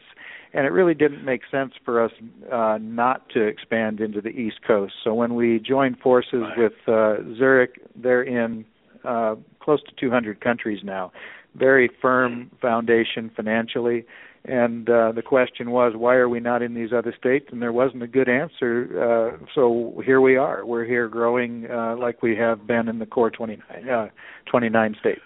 and 0.53 0.65
it 0.65 0.69
really 0.69 0.95
didn't 0.95 1.23
make 1.23 1.41
sense 1.51 1.73
for 1.85 2.03
us 2.03 2.11
uh, 2.51 2.79
not 2.81 3.29
to 3.29 3.41
expand 3.41 3.99
into 3.99 4.19
the 4.19 4.29
East 4.29 4.57
Coast. 4.65 4.93
So 5.03 5.13
when 5.13 5.35
we 5.35 5.59
joined 5.59 5.99
forces 5.99 6.41
right. 6.41 6.57
with 6.57 6.73
uh, 6.87 7.37
Zurich, 7.37 7.79
they're 7.95 8.23
in 8.23 8.65
uh, 9.03 9.35
close 9.61 9.81
to 9.83 9.91
200 9.99 10.41
countries 10.41 10.79
now. 10.83 11.11
Very 11.55 11.89
firm 12.01 12.51
foundation 12.61 13.31
financially 13.35 14.05
and 14.45 14.89
uh, 14.89 15.11
the 15.11 15.21
question 15.21 15.71
was, 15.71 15.93
why 15.95 16.15
are 16.15 16.29
we 16.29 16.39
not 16.39 16.61
in 16.61 16.73
these 16.73 16.93
other 16.93 17.13
states? 17.17 17.47
And 17.51 17.61
there 17.61 17.73
wasn't 17.73 18.03
a 18.03 18.07
good 18.07 18.29
answer. 18.29 18.87
Uh, 18.95 19.45
so 19.53 20.01
here 20.05 20.21
we 20.21 20.37
are. 20.37 20.65
We're 20.65 20.85
here 20.85 21.07
growing 21.07 21.69
uh, 21.69 21.97
like 21.97 22.23
we 22.23 22.35
have 22.37 22.65
been 22.65 22.87
in 22.87 22.99
the 22.99 23.05
core 23.05 23.29
29, 23.29 23.89
uh, 23.89 24.07
29 24.45 24.95
states. 24.99 25.21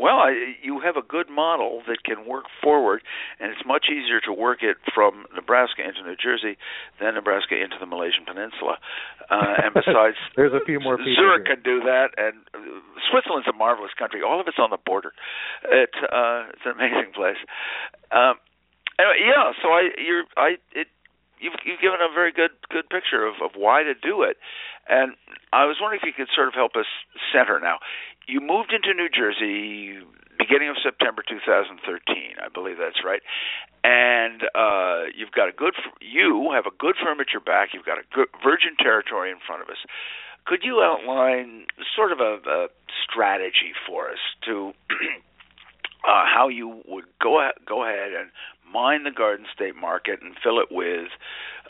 Well, 0.00 0.16
I, 0.16 0.56
you 0.64 0.80
have 0.80 0.96
a 0.96 1.04
good 1.04 1.28
model 1.28 1.84
that 1.84 2.00
can 2.08 2.24
work 2.24 2.48
forward, 2.64 3.02
and 3.38 3.52
it's 3.52 3.60
much 3.68 3.92
easier 3.92 4.16
to 4.24 4.32
work 4.32 4.64
it 4.64 4.80
from 4.96 5.28
Nebraska 5.36 5.84
into 5.84 6.00
New 6.00 6.16
Jersey 6.16 6.56
than 6.96 7.20
Nebraska 7.20 7.60
into 7.60 7.76
the 7.76 7.84
Malaysian 7.84 8.24
Peninsula. 8.24 8.80
Uh, 9.28 9.68
and 9.68 9.74
besides, 9.76 10.16
there's 10.40 10.56
a 10.56 10.64
few 10.64 10.80
more 10.80 10.96
people. 10.96 11.20
Zurich 11.20 11.44
here. 11.44 11.56
can 11.56 11.60
do 11.62 11.84
that, 11.84 12.16
and 12.16 12.40
Switzerland's 13.12 13.44
a 13.44 13.52
marvelous 13.52 13.92
country. 13.92 14.24
All 14.24 14.40
of 14.40 14.48
it's 14.48 14.56
on 14.56 14.72
the 14.72 14.80
border. 14.80 15.12
It, 15.68 15.92
uh, 16.08 16.48
it's 16.48 16.64
an 16.64 16.80
amazing 16.80 17.12
place. 17.12 17.40
Um, 18.08 18.40
anyway, 18.96 19.20
yeah. 19.20 19.52
So 19.60 19.68
I, 19.68 19.92
you're, 20.00 20.24
I, 20.40 20.56
it, 20.72 20.88
you've, 21.44 21.60
you've 21.68 21.84
given 21.84 22.00
a 22.00 22.08
very 22.08 22.32
good, 22.32 22.56
good 22.72 22.88
picture 22.88 23.28
of, 23.28 23.44
of 23.44 23.52
why 23.52 23.84
to 23.84 23.92
do 23.92 24.24
it, 24.24 24.40
and 24.88 25.12
I 25.52 25.68
was 25.68 25.76
wondering 25.76 26.00
if 26.00 26.08
you 26.08 26.16
could 26.16 26.32
sort 26.32 26.48
of 26.48 26.54
help 26.54 26.72
us 26.72 26.88
center 27.36 27.60
now 27.60 27.84
you 28.28 28.40
moved 28.40 28.72
into 28.72 28.94
New 28.94 29.08
Jersey 29.08 30.00
beginning 30.40 30.70
of 30.70 30.76
September 30.82 31.22
2013, 31.22 32.40
I 32.40 32.48
believe 32.48 32.76
that's 32.80 33.04
right. 33.04 33.20
And 33.84 34.42
uh, 34.56 35.12
you've 35.14 35.32
got 35.36 35.48
a 35.48 35.52
good, 35.52 35.74
you 36.00 36.50
have 36.54 36.64
a 36.64 36.74
good 36.76 36.96
firm 36.96 37.20
at 37.20 37.32
your 37.32 37.44
back. 37.44 37.70
You've 37.72 37.84
got 37.84 37.98
a 37.98 38.06
good 38.12 38.28
virgin 38.42 38.74
territory 38.80 39.30
in 39.30 39.36
front 39.46 39.62
of 39.62 39.68
us. 39.68 39.76
Could 40.46 40.64
you 40.64 40.80
outline 40.80 41.66
sort 41.94 42.12
of 42.12 42.20
a, 42.20 42.40
a 42.48 42.68
strategy 43.04 43.76
for 43.86 44.08
us 44.08 44.18
to 44.46 44.72
uh, 46.08 46.24
how 46.24 46.48
you 46.48 46.82
would 46.88 47.04
go 47.22 47.38
go 47.68 47.84
ahead 47.84 48.12
and 48.18 48.30
mine 48.72 49.04
the 49.04 49.10
Garden 49.10 49.46
State 49.54 49.76
market 49.76 50.20
and 50.22 50.34
fill 50.42 50.58
it 50.58 50.72
with 50.72 51.12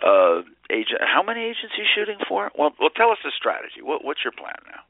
uh, 0.06 0.42
agent? 0.70 1.02
How 1.02 1.22
many 1.22 1.42
agents 1.42 1.74
are 1.76 1.82
you 1.82 1.88
shooting 1.94 2.18
for? 2.28 2.50
Well, 2.56 2.70
well, 2.78 2.90
tell 2.94 3.10
us 3.10 3.18
the 3.24 3.32
strategy. 3.36 3.82
What, 3.82 4.04
what's 4.04 4.22
your 4.24 4.32
plan 4.32 4.56
now? 4.66 4.86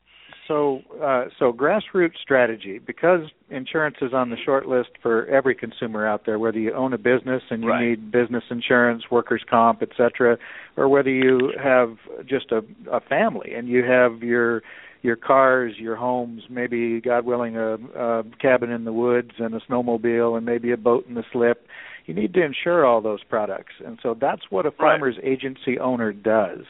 So 0.50 0.80
uh, 1.00 1.26
so 1.38 1.52
grassroots 1.52 2.18
strategy 2.20 2.80
because 2.84 3.20
insurance 3.50 3.96
is 4.02 4.12
on 4.12 4.30
the 4.30 4.36
short 4.44 4.66
list 4.66 4.90
for 5.00 5.26
every 5.26 5.54
consumer 5.54 6.06
out 6.06 6.26
there 6.26 6.40
whether 6.40 6.58
you 6.58 6.74
own 6.74 6.92
a 6.92 6.98
business 6.98 7.42
and 7.50 7.62
you 7.62 7.68
right. 7.68 7.90
need 7.90 8.10
business 8.10 8.42
insurance 8.50 9.04
workers 9.12 9.42
comp 9.48 9.80
etc 9.80 10.36
or 10.76 10.88
whether 10.88 11.08
you 11.10 11.52
have 11.62 11.96
just 12.28 12.50
a, 12.50 12.62
a 12.90 13.00
family 13.00 13.52
and 13.54 13.68
you 13.68 13.84
have 13.84 14.24
your 14.24 14.60
your 15.02 15.14
cars 15.14 15.74
your 15.78 15.94
homes 15.94 16.42
maybe 16.50 17.00
god 17.00 17.24
willing 17.24 17.56
a, 17.56 17.74
a 17.96 18.24
cabin 18.42 18.70
in 18.70 18.84
the 18.84 18.92
woods 18.92 19.30
and 19.38 19.54
a 19.54 19.60
snowmobile 19.60 20.36
and 20.36 20.44
maybe 20.44 20.72
a 20.72 20.76
boat 20.76 21.06
in 21.06 21.14
the 21.14 21.24
slip 21.32 21.64
you 22.06 22.14
need 22.14 22.34
to 22.34 22.42
insure 22.44 22.84
all 22.84 23.00
those 23.00 23.22
products 23.22 23.74
and 23.86 24.00
so 24.02 24.16
that's 24.20 24.42
what 24.50 24.66
a 24.66 24.72
farmers 24.72 25.14
right. 25.22 25.32
agency 25.32 25.78
owner 25.78 26.12
does 26.12 26.64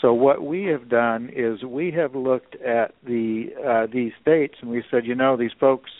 so 0.00 0.14
what 0.14 0.42
we 0.42 0.64
have 0.64 0.88
done 0.88 1.30
is 1.34 1.62
we 1.62 1.90
have 1.92 2.14
looked 2.14 2.56
at 2.56 2.94
the 3.04 3.48
uh, 3.66 3.86
these 3.92 4.12
states 4.20 4.54
and 4.60 4.70
we 4.70 4.82
said, 4.90 5.04
you 5.04 5.14
know, 5.14 5.36
these 5.36 5.52
folks 5.58 5.90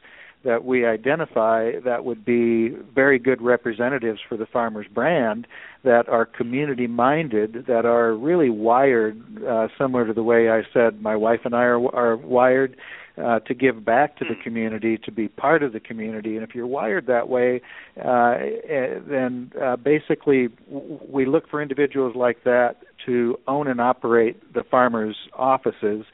that 0.43 0.65
we 0.65 0.87
identify 0.87 1.73
that 1.85 2.05
would 2.05 2.25
be 2.25 2.71
very 2.95 3.19
good 3.19 3.43
representatives 3.43 4.21
for 4.27 4.39
the 4.39 4.47
farmers 4.47 4.87
brand 4.93 5.47
that 5.85 6.09
are 6.09 6.25
community 6.25 6.87
minded 6.87 7.67
that 7.67 7.85
are 7.85 8.15
really 8.15 8.49
wired 8.49 9.21
uh, 9.47 9.69
similar 9.77 10.07
to 10.07 10.15
the 10.15 10.23
way 10.23 10.49
I 10.49 10.63
said 10.73 11.03
my 11.03 11.15
wife 11.15 11.41
and 11.45 11.55
I 11.55 11.65
are, 11.65 11.95
are 11.95 12.17
wired 12.17 12.77
uh, 13.23 13.41
to 13.41 13.55
give 13.55 13.85
back 13.85 14.17
to 14.19 14.25
the 14.25 14.35
mm. 14.35 14.43
community, 14.43 14.99
to 14.99 15.13
be 15.13 15.29
part 15.29 15.63
of 15.63 15.73
the 15.73 15.81
community. 15.81 16.37
And 16.37 16.45
if 16.45 16.55
you're 16.55 16.67
wired 16.67 17.07
that 17.07 17.29
way, 17.29 17.61
uh, 17.97 18.37
eh, 18.69 18.99
then 19.07 19.53
uh, 19.61 19.77
basically 19.77 20.49
we 20.69 21.27
look 21.27 21.49
for 21.49 21.61
individuals 21.61 22.17
like 22.17 22.45
that 22.45 22.77
to 23.07 23.39
own 23.47 23.67
and 23.67 23.81
operate 23.81 24.53
the 24.55 24.63
farmers' 24.63 25.17
offices. 25.35 26.05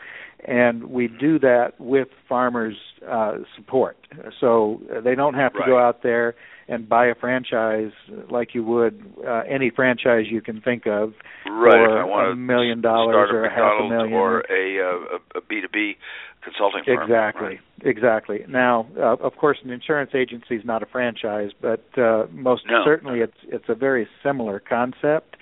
And 0.44 0.90
we 0.90 1.08
do 1.08 1.38
that 1.40 1.72
with 1.78 2.08
farmers' 2.28 2.76
uh, 3.08 3.38
support. 3.56 3.96
So 4.40 4.80
they 5.04 5.14
don't 5.14 5.34
have 5.34 5.52
to 5.54 5.60
right. 5.60 5.66
go 5.66 5.78
out 5.78 6.02
there 6.02 6.34
and 6.68 6.88
buy 6.88 7.06
a 7.06 7.14
franchise 7.14 7.92
like 8.30 8.54
you 8.54 8.64
would 8.64 9.02
uh, 9.26 9.42
any 9.48 9.70
franchise 9.70 10.24
you 10.28 10.40
can 10.40 10.60
think 10.60 10.86
of 10.86 11.14
right, 11.46 11.74
for 11.74 12.30
a 12.30 12.36
million 12.36 12.80
dollars 12.80 13.28
or 13.30 13.44
a 13.44 13.50
half 13.50 13.80
a 13.80 13.88
million 13.88 14.12
or 14.12 14.40
a 14.50 14.80
uh, 14.80 15.18
a 15.36 15.40
B 15.40 15.60
two 15.60 15.68
B 15.72 15.96
consulting 16.42 16.82
firm. 16.84 17.02
Exactly, 17.02 17.46
right? 17.46 17.60
exactly. 17.82 18.44
Now, 18.48 18.86
uh, 18.96 19.16
of 19.16 19.36
course, 19.36 19.58
an 19.64 19.70
insurance 19.70 20.10
agency 20.14 20.56
is 20.56 20.64
not 20.64 20.82
a 20.82 20.86
franchise, 20.86 21.50
but 21.60 21.84
uh, 21.96 22.26
most 22.32 22.62
no. 22.68 22.82
certainly 22.84 23.20
it's 23.20 23.38
it's 23.44 23.68
a 23.68 23.74
very 23.74 24.08
similar 24.22 24.60
concept. 24.60 25.36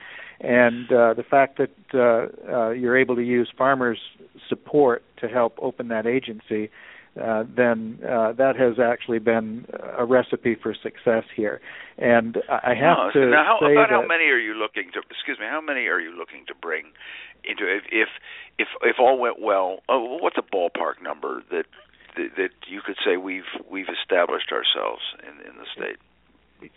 And 0.45 0.93
uh, 0.93 1.15
the 1.15 1.25
fact 1.29 1.59
that 1.59 1.71
uh, 1.95 2.53
uh, 2.53 2.71
you're 2.71 2.99
able 2.99 3.17
to 3.17 3.23
use 3.23 3.51
farmers' 3.57 3.99
support 4.49 5.03
to 5.21 5.29
help 5.29 5.55
open 5.61 5.89
that 5.89 6.07
agency 6.07 6.71
uh, 7.21 7.45
then 7.57 7.99
uh, 8.03 8.33
that 8.33 8.57
has 8.57 8.75
actually 8.83 9.21
been 9.21 9.67
a 9.97 10.05
recipe 10.05 10.57
for 10.61 10.75
success 10.75 11.23
here. 11.37 11.61
And 11.97 12.39
I 12.49 12.75
have 12.75 13.15
no, 13.15 13.21
to 13.21 13.31
now 13.31 13.45
how, 13.45 13.59
say 13.61 13.73
about 13.73 13.89
that, 13.89 13.95
how 13.95 14.07
many 14.07 14.25
are 14.25 14.39
you 14.39 14.55
looking 14.55 14.91
to? 14.95 15.01
Excuse 15.11 15.39
me, 15.39 15.47
how 15.49 15.61
many 15.61 15.87
are 15.87 16.01
you 16.01 16.11
looking 16.11 16.45
to 16.49 16.55
bring 16.55 16.87
into? 17.45 17.71
If 17.71 17.85
if 17.93 18.09
if, 18.59 18.69
if 18.83 18.97
all 18.99 19.19
went 19.19 19.41
well, 19.41 19.79
oh, 19.89 20.19
what's 20.21 20.37
a 20.39 20.43
ballpark 20.43 21.03
number 21.03 21.43
that, 21.51 21.67
that 22.17 22.31
that 22.37 22.51
you 22.67 22.81
could 22.85 22.97
say 23.07 23.17
we've 23.17 23.47
we've 23.71 23.89
established 23.89 24.51
ourselves 24.51 25.03
in 25.23 25.39
in 25.47 25.57
the 25.57 25.67
state? 25.71 26.03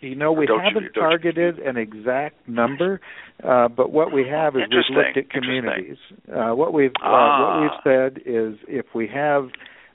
You 0.00 0.14
know, 0.14 0.32
we 0.32 0.46
haven't 0.46 0.84
you, 0.84 0.90
targeted 0.90 1.58
you? 1.58 1.68
an 1.68 1.76
exact 1.76 2.48
number, 2.48 3.00
uh, 3.42 3.68
but 3.68 3.92
what 3.92 4.12
we 4.12 4.26
have 4.28 4.56
is 4.56 4.62
we've 4.70 4.96
looked 4.96 5.16
at 5.16 5.30
communities. 5.30 5.96
Uh, 6.28 6.54
what 6.54 6.72
we've 6.72 6.90
uh, 7.02 7.06
ah. 7.06 7.60
what 7.60 7.62
we've 7.62 7.80
said 7.84 8.22
is 8.26 8.58
if 8.68 8.86
we 8.94 9.08
have 9.08 9.48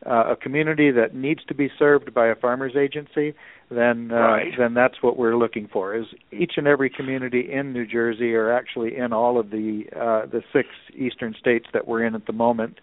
uh, 0.05 0.31
a 0.31 0.35
community 0.35 0.91
that 0.91 1.15
needs 1.15 1.43
to 1.45 1.53
be 1.53 1.69
served 1.79 2.13
by 2.13 2.27
a 2.27 2.35
farmers 2.35 2.73
agency, 2.77 3.33
then 3.69 4.11
uh, 4.11 4.15
right. 4.15 4.51
then 4.57 4.73
that's 4.73 5.01
what 5.01 5.17
we're 5.17 5.37
looking 5.37 5.67
for. 5.71 5.95
Is 5.95 6.05
each 6.31 6.53
and 6.57 6.67
every 6.67 6.89
community 6.89 7.51
in 7.51 7.73
New 7.73 7.85
Jersey, 7.85 8.33
or 8.33 8.51
actually 8.51 8.97
in 8.97 9.13
all 9.13 9.39
of 9.39 9.49
the 9.49 9.83
uh, 9.95 10.25
the 10.25 10.41
six 10.51 10.69
eastern 10.95 11.33
states 11.39 11.67
that 11.73 11.87
we're 11.87 12.03
in 12.03 12.15
at 12.15 12.25
the 12.25 12.33
moment, 12.33 12.79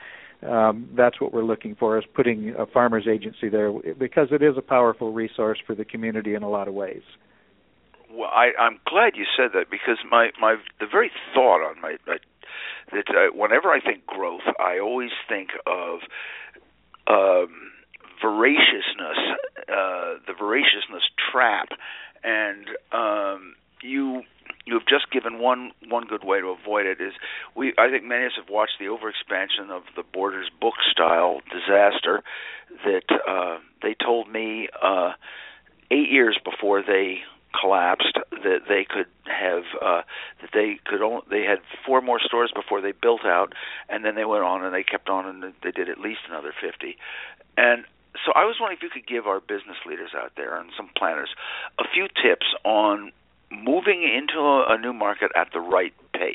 um, 0.47 0.89
that's 0.97 1.21
what 1.21 1.33
we're 1.33 1.45
looking 1.45 1.75
for. 1.75 1.99
Is 1.99 2.05
putting 2.15 2.55
a 2.59 2.67
farmers 2.67 3.07
agency 3.11 3.49
there 3.49 3.73
because 3.99 4.29
it 4.31 4.43
is 4.43 4.57
a 4.57 4.63
powerful 4.63 5.13
resource 5.13 5.59
for 5.67 5.75
the 5.75 5.85
community 5.85 6.35
in 6.35 6.43
a 6.43 6.49
lot 6.49 6.69
of 6.69 6.75
ways. 6.75 7.03
Well, 8.13 8.31
I, 8.33 8.51
I'm 8.59 8.79
glad 8.87 9.13
you 9.17 9.25
said 9.37 9.51
that 9.55 9.71
because 9.71 9.99
my 10.11 10.31
my 10.41 10.57
the 10.81 10.87
very 10.91 11.11
thought 11.35 11.63
on 11.63 11.81
my, 11.81 11.97
my 12.07 12.17
that 12.93 13.09
uh, 13.09 13.37
whenever 13.37 13.69
I 13.69 13.81
think 13.81 14.07
growth, 14.07 14.47
I 14.59 14.79
always 14.79 15.11
think 15.29 15.51
of 15.67 16.01
um, 17.07 17.73
voraciousness, 18.21 19.19
uh, 19.69 20.19
the 20.27 20.35
voraciousness 20.39 21.03
trap, 21.31 21.69
and 22.25 22.67
um, 22.93 23.55
you 23.83 24.23
you 24.67 24.75
have 24.75 24.87
just 24.87 25.11
given 25.11 25.39
one 25.39 25.73
one 25.89 26.07
good 26.07 26.25
way 26.25 26.41
to 26.41 26.49
avoid 26.49 26.87
it 26.87 27.01
is 27.01 27.13
we 27.55 27.73
I 27.79 27.91
think 27.91 28.05
many 28.05 28.25
of 28.25 28.33
us 28.33 28.37
have 28.37 28.49
watched 28.49 28.79
the 28.79 28.87
overexpansion 28.87 29.71
of 29.71 29.83
the 29.97 30.03
Borders 30.03 30.51
book 30.61 30.75
style 30.91 31.41
disaster 31.53 32.23
that 32.85 33.05
uh, 33.29 33.59
they 33.83 33.95
told 33.95 34.31
me 34.31 34.69
uh, 34.83 35.13
eight 35.91 36.11
years 36.11 36.39
before 36.45 36.83
they 36.83 37.21
collapsed 37.59 38.17
that 38.31 38.61
they 38.69 38.87
could 38.89 39.07
have 39.27 39.65
uh 39.83 40.03
that 40.41 40.51
they 40.55 40.79
could 40.85 41.03
only 41.03 41.23
they 41.31 41.43
had 41.43 41.59
four 41.85 42.01
more 42.01 42.21
stores 42.21 42.53
before 42.55 42.81
they 42.81 42.93
built 42.93 43.25
out 43.25 43.55
and 43.89 44.05
then 44.05 44.15
they 44.15 44.25
went 44.25 44.45
on 44.45 44.65
and 44.65 44.73
they 44.73 44.85
kept 44.85 45.09
on 45.09 45.27
and 45.27 45.43
they 45.63 45.73
did 45.73 45.89
at 45.89 45.99
least 45.99 46.21
another 46.29 46.55
50 46.63 46.97
and 47.57 47.85
so 48.25 48.33
I 48.35 48.45
was 48.45 48.57
wondering 48.61 48.79
if 48.79 48.83
you 48.83 48.91
could 48.91 49.07
give 49.07 49.27
our 49.27 49.41
business 49.41 49.77
leaders 49.87 50.11
out 50.17 50.33
there 50.37 50.57
and 50.59 50.71
some 50.77 50.91
planners 50.97 51.31
a 51.79 51.85
few 51.93 52.07
tips 52.23 52.47
on 52.65 53.13
moving 53.51 54.03
into 54.03 54.39
a, 54.41 54.77
new 54.79 54.93
market 54.93 55.31
at 55.37 55.49
the 55.53 55.61
right 55.61 55.93
pace. 56.13 56.35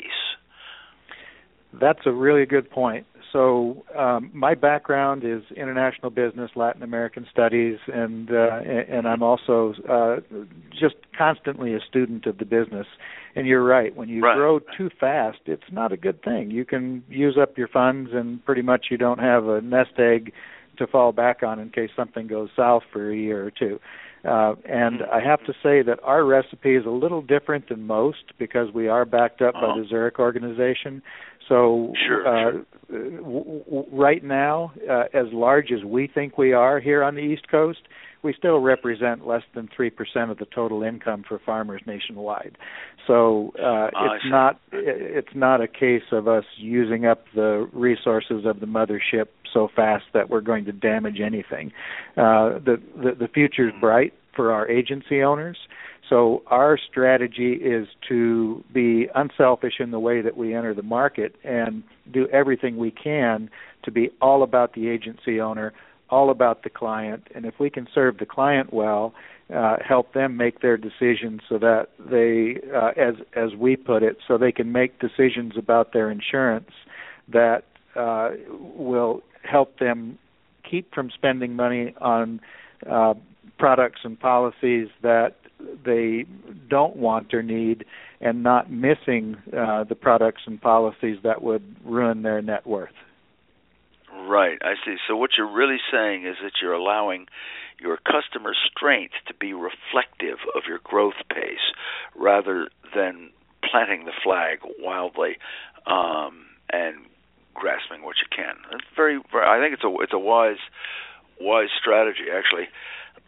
That's 1.72 2.00
a 2.06 2.12
really 2.12 2.46
good 2.46 2.70
point. 2.70 3.06
So, 3.32 3.84
um, 3.98 4.30
my 4.32 4.54
background 4.54 5.22
is 5.24 5.42
international 5.56 6.10
business, 6.10 6.50
Latin 6.54 6.82
American 6.82 7.26
studies, 7.30 7.78
and 7.92 8.30
uh, 8.30 8.60
and 8.64 9.06
I'm 9.06 9.22
also 9.22 9.74
uh, 9.90 10.16
just 10.70 10.94
constantly 11.18 11.74
a 11.74 11.80
student 11.80 12.24
of 12.26 12.38
the 12.38 12.44
business. 12.44 12.86
And 13.34 13.46
you're 13.46 13.64
right. 13.64 13.94
When 13.94 14.08
you 14.08 14.22
right. 14.22 14.36
grow 14.36 14.60
too 14.78 14.88
fast, 14.98 15.40
it's 15.44 15.70
not 15.70 15.92
a 15.92 15.98
good 15.98 16.22
thing. 16.22 16.50
You 16.50 16.64
can 16.64 17.02
use 17.08 17.36
up 17.38 17.58
your 17.58 17.68
funds, 17.68 18.10
and 18.14 18.42
pretty 18.44 18.62
much 18.62 18.86
you 18.90 18.96
don't 18.96 19.18
have 19.18 19.46
a 19.48 19.60
nest 19.60 19.98
egg 19.98 20.32
to 20.78 20.86
fall 20.86 21.12
back 21.12 21.42
on 21.42 21.58
in 21.58 21.70
case 21.70 21.90
something 21.96 22.26
goes 22.26 22.48
south 22.56 22.84
for 22.92 23.10
a 23.10 23.16
year 23.16 23.44
or 23.44 23.50
two. 23.50 23.80
Uh, 24.24 24.54
and 24.64 25.02
I 25.12 25.20
have 25.20 25.44
to 25.46 25.52
say 25.62 25.82
that 25.82 25.98
our 26.02 26.24
recipe 26.24 26.74
is 26.74 26.84
a 26.84 26.90
little 26.90 27.22
different 27.22 27.68
than 27.68 27.86
most 27.86 28.32
because 28.38 28.72
we 28.72 28.88
are 28.88 29.04
backed 29.04 29.40
up 29.40 29.54
uh-huh. 29.54 29.74
by 29.74 29.80
the 29.80 29.86
Zurich 29.88 30.18
organization. 30.18 31.02
So 31.48 31.92
sure, 32.06 32.26
uh, 32.26 32.50
sure. 32.50 33.10
W- 33.18 33.64
w- 33.64 33.86
right 33.92 34.24
now, 34.24 34.72
uh, 34.90 35.04
as 35.12 35.26
large 35.32 35.70
as 35.70 35.84
we 35.84 36.08
think 36.08 36.38
we 36.38 36.52
are 36.52 36.80
here 36.80 37.04
on 37.04 37.14
the 37.14 37.20
East 37.20 37.48
Coast, 37.48 37.80
we 38.26 38.34
still 38.36 38.58
represent 38.58 39.26
less 39.26 39.44
than 39.54 39.68
three 39.74 39.88
percent 39.88 40.30
of 40.32 40.38
the 40.38 40.46
total 40.46 40.82
income 40.82 41.24
for 41.26 41.38
farmers 41.38 41.80
nationwide. 41.86 42.58
So 43.06 43.52
uh, 43.58 43.88
oh, 43.94 44.08
it's 44.14 44.24
not 44.26 44.60
it's 44.72 45.34
not 45.34 45.60
a 45.60 45.68
case 45.68 46.02
of 46.10 46.26
us 46.26 46.44
using 46.56 47.06
up 47.06 47.24
the 47.34 47.70
resources 47.72 48.44
of 48.44 48.58
the 48.58 48.66
mothership 48.66 49.26
so 49.54 49.68
fast 49.74 50.04
that 50.12 50.28
we're 50.28 50.40
going 50.40 50.64
to 50.64 50.72
damage 50.72 51.20
anything. 51.24 51.70
Uh, 52.16 52.58
the, 52.58 52.82
the 52.96 53.12
the 53.18 53.28
future 53.28 53.68
is 53.68 53.74
bright 53.80 54.12
for 54.34 54.52
our 54.52 54.68
agency 54.68 55.22
owners. 55.22 55.56
So 56.10 56.42
our 56.46 56.78
strategy 56.90 57.54
is 57.54 57.88
to 58.08 58.62
be 58.72 59.08
unselfish 59.14 59.74
in 59.80 59.90
the 59.90 59.98
way 59.98 60.20
that 60.20 60.36
we 60.36 60.54
enter 60.54 60.74
the 60.74 60.82
market 60.82 61.34
and 61.42 61.82
do 62.12 62.28
everything 62.28 62.76
we 62.76 62.90
can 62.90 63.50
to 63.84 63.90
be 63.90 64.10
all 64.20 64.42
about 64.42 64.74
the 64.74 64.88
agency 64.88 65.40
owner, 65.40 65.72
all 66.10 66.30
about 66.30 66.62
the 66.62 66.70
client, 66.70 67.28
and 67.34 67.44
if 67.44 67.54
we 67.58 67.70
can 67.70 67.86
serve 67.94 68.18
the 68.18 68.26
client 68.26 68.72
well, 68.72 69.14
uh, 69.54 69.76
help 69.86 70.12
them 70.12 70.36
make 70.36 70.60
their 70.60 70.76
decisions 70.76 71.40
so 71.48 71.58
that 71.58 71.88
they, 71.98 72.60
uh, 72.74 72.90
as 72.96 73.14
as 73.34 73.54
we 73.56 73.76
put 73.76 74.02
it, 74.02 74.18
so 74.26 74.36
they 74.36 74.52
can 74.52 74.72
make 74.72 74.98
decisions 75.00 75.52
about 75.56 75.92
their 75.92 76.10
insurance 76.10 76.70
that 77.32 77.64
uh, 77.94 78.30
will 78.76 79.22
help 79.42 79.78
them 79.78 80.18
keep 80.68 80.92
from 80.92 81.10
spending 81.10 81.54
money 81.54 81.94
on 82.00 82.40
uh, 82.90 83.14
products 83.58 84.00
and 84.04 84.18
policies 84.18 84.88
that 85.02 85.36
they 85.84 86.24
don't 86.68 86.96
want 86.96 87.32
or 87.32 87.42
need, 87.42 87.84
and 88.20 88.42
not 88.42 88.70
missing 88.70 89.36
uh, 89.56 89.84
the 89.84 89.94
products 89.94 90.42
and 90.46 90.60
policies 90.60 91.18
that 91.22 91.42
would 91.42 91.76
ruin 91.84 92.22
their 92.22 92.42
net 92.42 92.66
worth. 92.66 92.90
Right, 94.26 94.58
I 94.62 94.74
see. 94.84 94.96
So 95.06 95.16
what 95.16 95.30
you're 95.38 95.50
really 95.50 95.78
saying 95.90 96.26
is 96.26 96.36
that 96.42 96.52
you're 96.60 96.72
allowing 96.72 97.26
your 97.80 97.96
customer 97.98 98.54
strength 98.70 99.14
to 99.28 99.34
be 99.34 99.52
reflective 99.52 100.38
of 100.56 100.62
your 100.66 100.80
growth 100.82 101.20
pace 101.32 101.72
rather 102.16 102.68
than 102.94 103.30
planting 103.62 104.04
the 104.04 104.12
flag 104.24 104.58
wildly 104.80 105.36
um, 105.86 106.46
and 106.72 106.96
grasping 107.54 108.02
what 108.02 108.16
you 108.18 108.26
can. 108.34 108.56
It's 108.72 108.84
very, 108.96 109.20
very 109.30 109.46
I 109.46 109.62
think 109.62 109.74
it's 109.74 109.84
a 109.84 109.94
it's 110.02 110.12
a 110.12 110.18
wise 110.18 110.62
wise 111.40 111.68
strategy 111.78 112.26
actually. 112.32 112.68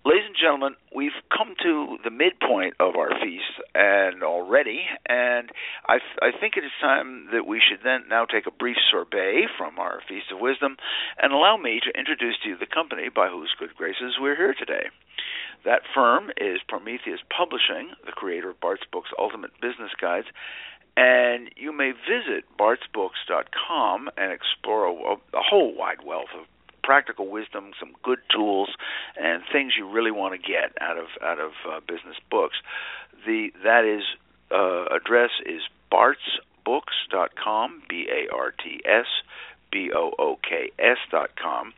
Ladies 0.04 0.26
and 0.26 0.36
gentlemen, 0.40 0.74
we've 0.94 1.18
come 1.28 1.54
to 1.62 1.98
the 2.04 2.10
midpoint 2.10 2.74
of 2.78 2.94
our 2.94 3.10
feast 3.20 3.58
and 3.74 4.22
already, 4.22 4.86
and 5.06 5.50
I, 5.86 5.98
I 6.22 6.30
think 6.38 6.56
it 6.56 6.64
is 6.64 6.70
time 6.80 7.28
that 7.32 7.46
we 7.46 7.60
should 7.60 7.80
then 7.82 8.04
now 8.08 8.24
take 8.24 8.46
a 8.46 8.52
brief 8.52 8.76
sorbet 8.90 9.46
from 9.58 9.78
our 9.78 10.00
feast 10.08 10.30
of 10.32 10.38
wisdom 10.38 10.76
and 11.20 11.32
allow 11.32 11.56
me 11.56 11.80
to 11.82 11.98
introduce 11.98 12.36
to 12.42 12.50
you 12.50 12.56
the 12.56 12.66
company 12.66 13.08
by 13.14 13.28
whose 13.28 13.52
good 13.58 13.74
graces 13.74 14.14
we're 14.20 14.36
here 14.36 14.54
today. 14.54 14.86
That 15.64 15.82
firm 15.92 16.30
is 16.36 16.60
Prometheus 16.68 17.20
Publishing, 17.28 17.90
the 18.06 18.12
creator 18.12 18.50
of 18.50 18.60
Bart's 18.60 18.86
Books 18.92 19.10
Ultimate 19.18 19.50
Business 19.60 19.90
Guides, 20.00 20.28
and 20.96 21.50
you 21.56 21.72
may 21.72 21.90
visit 21.90 22.44
bartsbooks.com 22.56 24.10
and 24.16 24.32
explore 24.32 24.86
a, 24.86 25.14
a 25.36 25.42
whole 25.42 25.74
wide 25.74 26.04
wealth 26.06 26.30
of 26.38 26.46
practical 26.88 27.28
wisdom, 27.28 27.72
some 27.78 27.92
good 28.02 28.18
tools, 28.34 28.70
and 29.20 29.42
things 29.52 29.74
you 29.76 29.86
really 29.86 30.10
want 30.10 30.32
to 30.32 30.38
get 30.38 30.72
out 30.80 30.96
of 30.96 31.08
out 31.22 31.38
of 31.38 31.52
uh, 31.68 31.80
business 31.80 32.16
books. 32.30 32.56
The 33.26 33.52
that 33.62 33.84
is 33.84 34.04
uh, 34.50 34.86
address 34.96 35.28
is 35.44 35.60
bartsbooks.com, 35.92 37.82
b 37.90 38.08
a 38.08 38.34
r 38.34 38.52
t 38.52 38.80
s 38.86 39.04
b 39.70 39.90
o 39.94 40.14
o 40.18 40.38
k 40.40 40.70
s 40.78 40.96
dot 41.10 41.36
com. 41.36 41.74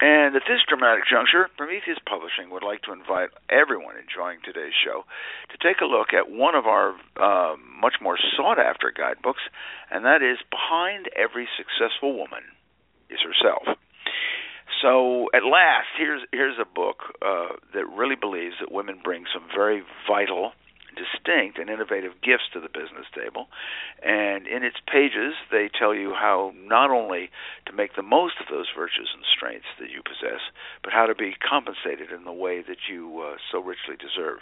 And 0.00 0.34
at 0.34 0.42
this 0.48 0.58
dramatic 0.68 1.04
juncture, 1.08 1.48
Prometheus 1.56 2.02
Publishing 2.04 2.50
would 2.50 2.64
like 2.64 2.82
to 2.82 2.92
invite 2.92 3.30
everyone 3.48 3.94
enjoying 3.94 4.40
today's 4.44 4.74
show 4.74 5.04
to 5.54 5.56
take 5.62 5.80
a 5.80 5.86
look 5.86 6.12
at 6.12 6.28
one 6.28 6.56
of 6.56 6.66
our 6.66 6.96
uh, 7.22 7.54
much 7.80 8.02
more 8.02 8.18
sought 8.36 8.58
after 8.58 8.90
guidebooks, 8.90 9.46
and 9.92 10.04
that 10.04 10.22
is 10.22 10.38
Behind 10.50 11.08
Every 11.14 11.46
Successful 11.56 12.18
Woman 12.18 12.42
is 13.08 13.20
Herself. 13.22 13.78
So 14.84 15.30
at 15.32 15.44
last, 15.48 15.88
here's 15.96 16.20
here's 16.30 16.58
a 16.60 16.68
book 16.68 17.16
uh, 17.24 17.56
that 17.72 17.88
really 17.88 18.16
believes 18.20 18.56
that 18.60 18.70
women 18.70 19.00
bring 19.02 19.24
some 19.32 19.48
very 19.48 19.82
vital, 20.06 20.52
distinct, 20.92 21.56
and 21.56 21.70
innovative 21.70 22.12
gifts 22.20 22.52
to 22.52 22.60
the 22.60 22.68
business 22.68 23.08
table. 23.16 23.48
And 24.04 24.46
in 24.46 24.62
its 24.62 24.76
pages, 24.84 25.40
they 25.50 25.70
tell 25.72 25.94
you 25.94 26.12
how 26.12 26.52
not 26.60 26.90
only 26.90 27.30
to 27.64 27.72
make 27.72 27.96
the 27.96 28.02
most 28.02 28.34
of 28.44 28.52
those 28.52 28.68
virtues 28.76 29.08
and 29.16 29.24
strengths 29.24 29.72
that 29.80 29.88
you 29.88 30.04
possess, 30.04 30.44
but 30.82 30.92
how 30.92 31.06
to 31.06 31.14
be 31.14 31.32
compensated 31.32 32.12
in 32.12 32.24
the 32.28 32.36
way 32.36 32.60
that 32.60 32.84
you 32.84 33.24
uh, 33.24 33.40
so 33.50 33.64
richly 33.64 33.96
deserve. 33.96 34.40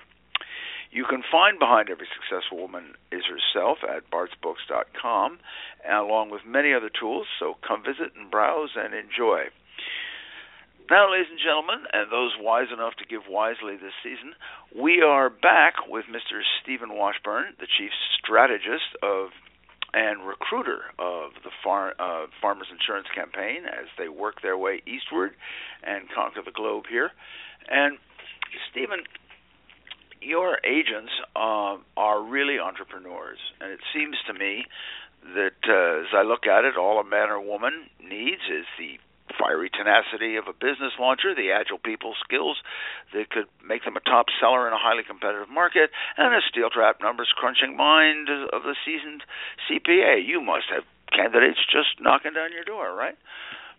You 0.90 1.06
can 1.08 1.22
find 1.22 1.60
Behind 1.60 1.88
Every 1.88 2.08
Successful 2.10 2.58
Woman 2.58 2.98
is 3.12 3.22
Herself 3.30 3.78
at 3.86 4.10
bartsbooks.com, 4.10 5.38
along 5.88 6.30
with 6.30 6.42
many 6.44 6.74
other 6.74 6.90
tools, 6.90 7.28
so 7.38 7.54
come 7.62 7.84
visit 7.86 8.18
and 8.18 8.28
browse 8.28 8.74
and 8.74 8.92
enjoy. 8.92 9.54
Now, 10.90 11.10
ladies 11.10 11.30
and 11.30 11.38
gentlemen, 11.38 11.86
and 11.92 12.10
those 12.10 12.32
wise 12.38 12.68
enough 12.72 12.94
to 12.96 13.06
give 13.06 13.22
wisely 13.28 13.76
this 13.76 13.94
season, 14.02 14.34
we 14.74 15.00
are 15.00 15.30
back 15.30 15.74
with 15.88 16.06
Mr. 16.06 16.42
Steven 16.62 16.94
Washburn, 16.94 17.54
the 17.60 17.66
chief 17.66 17.90
strategist 18.18 18.96
of 19.02 19.30
and 19.94 20.26
recruiter 20.26 20.88
of 20.98 21.32
the 21.44 21.50
far, 21.62 21.94
uh, 21.98 22.26
Farmers 22.40 22.68
Insurance 22.72 23.06
Campaign 23.14 23.64
as 23.66 23.86
they 23.98 24.08
work 24.08 24.40
their 24.40 24.56
way 24.56 24.82
eastward 24.86 25.32
and 25.84 26.08
conquer 26.14 26.40
the 26.42 26.50
globe 26.50 26.84
here. 26.88 27.10
And 27.68 27.98
Steven, 28.70 29.04
your 30.20 30.58
agents 30.64 31.12
uh, 31.36 31.76
are 31.96 32.22
really 32.22 32.58
entrepreneurs, 32.58 33.38
and 33.60 33.70
it 33.70 33.80
seems 33.94 34.16
to 34.26 34.32
me 34.32 34.64
that 35.34 35.60
uh, 35.68 36.00
as 36.00 36.10
I 36.14 36.22
look 36.22 36.46
at 36.46 36.64
it, 36.64 36.76
all 36.76 36.98
a 36.98 37.04
man 37.04 37.28
or 37.28 37.40
woman 37.40 37.90
needs 38.00 38.42
is 38.50 38.64
the 38.78 38.98
fiery 39.32 39.70
tenacity 39.70 40.36
of 40.36 40.48
a 40.48 40.52
business 40.52 40.92
launcher, 40.98 41.34
the 41.34 41.50
agile 41.50 41.78
people 41.78 42.14
skills 42.22 42.58
that 43.12 43.30
could 43.30 43.46
make 43.64 43.84
them 43.84 43.96
a 43.96 44.00
top 44.00 44.26
seller 44.40 44.66
in 44.66 44.72
a 44.72 44.78
highly 44.78 45.02
competitive 45.02 45.48
market, 45.48 45.90
and 46.16 46.34
a 46.34 46.40
steel 46.48 46.70
trap 46.70 47.00
numbers 47.00 47.32
crunching 47.36 47.76
mind 47.76 48.28
of 48.28 48.62
the 48.62 48.76
seasoned 48.84 49.22
CPA. 49.68 50.24
You 50.24 50.40
must 50.40 50.66
have 50.72 50.84
candidates 51.10 51.60
just 51.70 52.00
knocking 52.00 52.32
down 52.32 52.52
your 52.52 52.64
door, 52.64 52.94
right? 52.94 53.16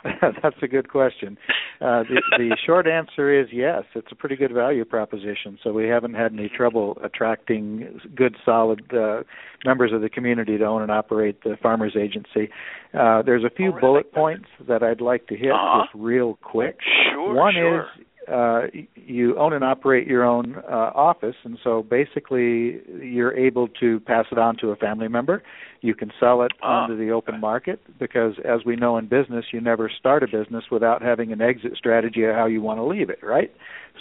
That's 0.41 0.55
a 0.61 0.67
good 0.67 0.89
question. 0.89 1.37
Uh, 1.81 2.03
the, 2.03 2.21
the 2.37 2.57
short 2.65 2.87
answer 2.87 3.31
is 3.39 3.47
yes. 3.51 3.83
It's 3.95 4.11
a 4.11 4.15
pretty 4.15 4.35
good 4.35 4.51
value 4.53 4.85
proposition. 4.85 5.57
So 5.63 5.71
we 5.73 5.87
haven't 5.87 6.13
had 6.15 6.33
any 6.33 6.49
trouble 6.49 6.97
attracting 7.03 7.99
good, 8.15 8.35
solid 8.45 8.83
uh, 8.93 9.23
members 9.65 9.91
of 9.93 10.01
the 10.01 10.09
community 10.09 10.57
to 10.57 10.63
own 10.65 10.81
and 10.81 10.91
operate 10.91 11.43
the 11.43 11.55
farmers 11.61 11.95
agency. 11.99 12.49
Uh, 12.93 13.21
there's 13.21 13.43
a 13.43 13.49
few 13.49 13.69
Oh, 13.69 13.75
really? 13.75 13.81
bullet 13.81 14.13
points 14.13 14.47
that 14.67 14.83
I'd 14.83 15.01
like 15.01 15.27
to 15.27 15.35
hit 15.35 15.51
Uh-huh. 15.51 15.83
just 15.85 15.95
real 15.95 16.37
quick. 16.41 16.77
Sure, 17.11 17.33
One 17.33 17.53
sure. 17.53 17.81
is 17.81 18.05
uh, 18.31 18.61
you 18.95 19.37
own 19.37 19.53
and 19.53 19.63
operate 19.63 20.07
your 20.07 20.23
own 20.23 20.55
uh, 20.69 20.91
office, 20.95 21.35
and 21.43 21.57
so 21.63 21.83
basically 21.83 22.81
you're 23.01 23.35
able 23.37 23.67
to 23.79 23.99
pass 24.01 24.25
it 24.31 24.37
on 24.37 24.57
to 24.57 24.69
a 24.69 24.75
family 24.75 25.07
member. 25.07 25.43
You 25.81 25.93
can 25.95 26.11
sell 26.19 26.43
it 26.43 26.51
Ah, 26.61 26.83
onto 26.83 26.97
the 26.97 27.11
open 27.11 27.39
market 27.41 27.79
because, 27.99 28.35
as 28.45 28.61
we 28.65 28.75
know 28.77 28.97
in 28.97 29.07
business, 29.07 29.45
you 29.51 29.59
never 29.59 29.89
start 29.99 30.23
a 30.23 30.27
business 30.27 30.63
without 30.71 31.01
having 31.01 31.31
an 31.33 31.41
exit 31.41 31.73
strategy 31.77 32.23
of 32.23 32.35
how 32.35 32.45
you 32.45 32.61
want 32.61 32.79
to 32.79 32.83
leave 32.85 33.09
it, 33.09 33.19
right? 33.21 33.51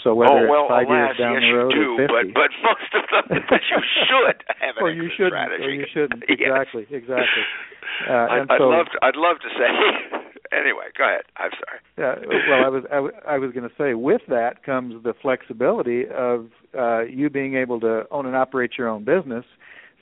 So 0.05 0.15
whether 0.15 0.47
oh 0.47 0.51
well, 0.51 0.65
it's 0.65 0.71
five 0.71 0.87
alas, 0.87 1.13
years 1.13 1.19
down 1.19 1.35
yes 1.35 1.43
the 1.43 1.57
road 1.59 1.73
you 1.75 1.83
do, 1.85 1.91
or 1.93 1.99
fifty, 2.07 2.33
but 2.33 2.49
but 2.49 2.51
most 2.63 2.91
of 2.95 3.05
them 3.11 3.43
that 3.51 3.61
you 3.69 3.79
should 4.09 4.39
have 4.63 4.77
an 4.79 4.83
or 4.83 4.91
you 4.91 5.05
exit 5.05 5.17
shouldn't, 5.19 5.35
strategy. 5.35 5.65
or 5.65 5.71
you 5.75 5.87
shouldn't. 5.93 6.23
Yes. 6.29 6.39
Exactly, 6.39 6.87
exactly. 6.91 7.45
Uh, 8.09 8.13
I'd, 8.31 8.47
I'd 8.49 8.61
love 8.63 8.87
to, 8.95 8.99
I'd 9.03 9.17
love 9.19 9.37
to 9.43 9.51
say. 9.59 10.22
Anyway, 10.53 10.87
go 10.97 11.05
ahead. 11.05 11.23
I'm 11.37 11.51
sorry. 11.53 11.81
Yeah. 11.99 12.27
well, 12.49 12.65
I 12.65 12.69
was 12.69 12.85
I, 13.27 13.39
was 13.39 13.53
going 13.53 13.69
to 13.69 13.75
say 13.77 13.95
with 13.95 14.23
that 14.29 14.65
comes 14.65 15.03
the 15.03 15.15
flexibility 15.21 16.05
of 16.09 16.49
uh, 16.79 17.03
you 17.03 17.31
being 17.31 17.57
able 17.57 17.81
to 17.81 18.05
own 18.11 18.27
and 18.27 18.37
operate 18.37 18.73
your 18.79 18.89
own 18.89 19.05
business. 19.05 19.45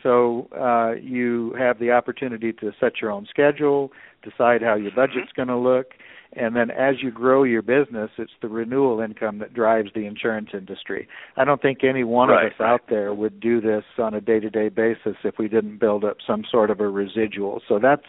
So 0.03 0.49
uh, 0.59 0.93
you 1.01 1.55
have 1.59 1.79
the 1.79 1.91
opportunity 1.91 2.53
to 2.55 2.73
set 2.81 3.01
your 3.01 3.11
own 3.11 3.27
schedule, 3.29 3.93
decide 4.23 4.63
how 4.63 4.75
your 4.75 4.93
budget's 4.93 5.33
mm-hmm. 5.33 5.37
going 5.37 5.49
to 5.49 5.57
look, 5.57 5.93
and 6.33 6.55
then 6.55 6.71
as 6.71 6.97
you 7.03 7.11
grow 7.11 7.43
your 7.43 7.63
business, 7.63 8.11
it's 8.17 8.33
the 8.41 8.49
renewal 8.49 9.01
income 9.01 9.39
that 9.41 9.53
drives 9.53 9.91
the 9.95 10.07
insurance 10.07 10.51
industry. 10.55 11.09
I 11.37 11.45
don't 11.45 11.61
think 11.61 11.83
any 11.83 12.05
one 12.05 12.29
Right, 12.29 12.47
of 12.47 12.53
us 12.53 12.61
out 12.61 12.83
there 12.89 13.13
would 13.13 13.41
do 13.41 13.61
this 13.61 13.83
on 13.99 14.15
a 14.15 14.21
day-to-day 14.21 14.69
basis 14.69 15.17
if 15.25 15.39
we 15.39 15.49
didn't 15.49 15.79
build 15.79 16.05
up 16.05 16.19
some 16.25 16.45
sort 16.49 16.71
of 16.71 16.79
a 16.79 16.89
residual. 16.89 17.63
So 17.69 17.81
that's 17.81 18.07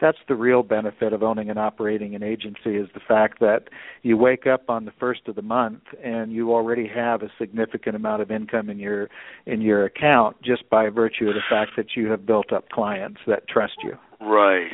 that's 0.00 0.18
the 0.28 0.34
real 0.34 0.62
benefit 0.62 1.12
of 1.12 1.22
owning 1.22 1.50
and 1.50 1.58
operating 1.58 2.14
an 2.14 2.22
agency 2.22 2.76
is 2.76 2.88
the 2.94 3.00
fact 3.06 3.40
that 3.40 3.64
you 4.02 4.16
wake 4.16 4.46
up 4.46 4.68
on 4.68 4.84
the 4.84 4.92
first 4.98 5.22
of 5.28 5.34
the 5.34 5.42
month 5.42 5.82
and 6.02 6.32
you 6.32 6.52
already 6.52 6.86
have 6.86 7.22
a 7.22 7.30
significant 7.38 7.96
amount 7.96 8.20
of 8.20 8.30
income 8.30 8.68
in 8.70 8.78
your 8.78 9.08
in 9.46 9.60
your 9.60 9.84
account 9.84 10.36
just 10.42 10.68
by 10.68 10.88
virtue 10.88 11.28
of 11.28 11.34
the 11.34 11.40
fact 11.48 11.72
that 11.76 11.86
you 11.96 12.08
have 12.10 12.26
built 12.26 12.52
up 12.52 12.68
clients 12.70 13.20
that 13.26 13.48
trust 13.48 13.74
you. 13.82 13.96
Right. 14.20 14.70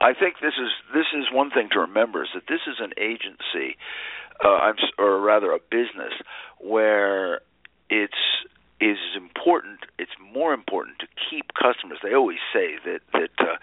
I 0.00 0.12
think 0.12 0.36
this 0.42 0.54
is 0.60 0.70
this 0.92 1.06
is 1.16 1.24
one 1.32 1.50
thing 1.50 1.68
to 1.72 1.80
remember 1.80 2.22
is 2.22 2.28
that 2.34 2.44
this 2.48 2.60
is 2.66 2.76
an 2.80 2.92
agency, 2.98 3.76
uh, 4.44 4.72
or 4.98 5.20
rather 5.20 5.52
a 5.52 5.58
business, 5.58 6.12
where 6.58 7.40
it's 7.88 8.14
is 8.80 8.98
important. 9.16 9.80
It's 9.98 10.12
more 10.32 10.52
important 10.52 10.98
to 11.00 11.06
keep 11.30 11.52
customers. 11.54 11.98
They 12.02 12.14
always 12.14 12.38
say 12.52 12.76
that 12.84 13.00
that 13.12 13.30
uh, 13.40 13.56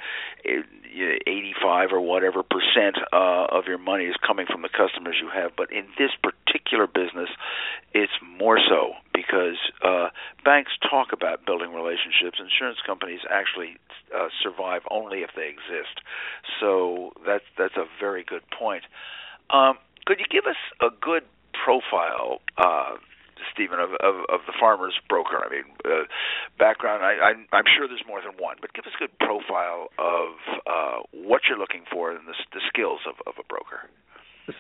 it, 0.44 0.66
you 0.92 1.08
know, 1.10 1.18
85 1.28 1.94
or 1.94 2.02
whatever 2.02 2.44
percent 2.44 2.98
uh, 3.12 3.46
of 3.50 3.66
your 3.68 3.78
money 3.78 4.06
is 4.06 4.16
coming 4.26 4.46
from 4.46 4.62
the 4.64 4.70
customers 4.70 5.16
you 5.22 5.30
have. 5.34 5.52
But 5.56 5.72
in 5.72 5.86
this 5.98 6.12
particular 6.22 6.88
business, 6.88 7.30
it's 7.94 8.14
more 8.38 8.58
so 8.58 8.94
because 9.14 9.58
uh, 9.84 10.10
banks 10.44 10.72
talk 10.82 11.14
about 11.14 11.46
building 11.46 11.74
relationships. 11.74 12.40
Insurance 12.40 12.80
companies 12.86 13.22
actually 13.30 13.78
uh, 14.16 14.30
survive 14.42 14.82
only 14.90 15.20
if 15.20 15.32
they 15.36 15.48
exist. 15.48 16.02
So 16.60 17.14
that's 17.26 17.46
that's 17.58 17.78
a 17.78 17.86
very 18.00 18.24
good 18.24 18.44
point. 18.50 18.84
Um, 19.50 19.78
could 20.06 20.20
you 20.20 20.26
give 20.30 20.46
us 20.50 20.58
a 20.82 20.90
good 21.02 21.24
profile, 21.54 22.42
uh, 22.58 22.96
Steven, 23.54 23.80
of, 23.80 23.92
of 24.02 24.16
of 24.30 24.42
the 24.48 24.54
farmer's 24.60 24.96
broker? 25.10 25.38
I 25.46 25.50
mean, 25.50 25.66
uh, 25.86 26.06
background. 26.60 27.04
I, 27.04 27.14
I'm, 27.34 27.48
I'm 27.52 27.66
sure 27.76 27.88
there's 27.88 28.06
more 28.08 28.22
than 28.22 28.34
one, 28.42 28.58
but 28.62 28.74
give 28.74 28.86
us 28.86 28.94
a 28.96 29.00
good 29.00 29.18
profile 29.20 29.90
of 30.00 30.36
uh, 30.66 31.00
what 31.14 31.42
you're 31.50 31.58
looking 31.60 31.84
for 31.92 32.12
and 32.12 32.28
the, 32.28 32.34
the 32.54 32.62
skills 32.68 33.02
of, 33.08 33.16
of 33.28 33.34
a 33.40 33.46
broker. 33.48 33.90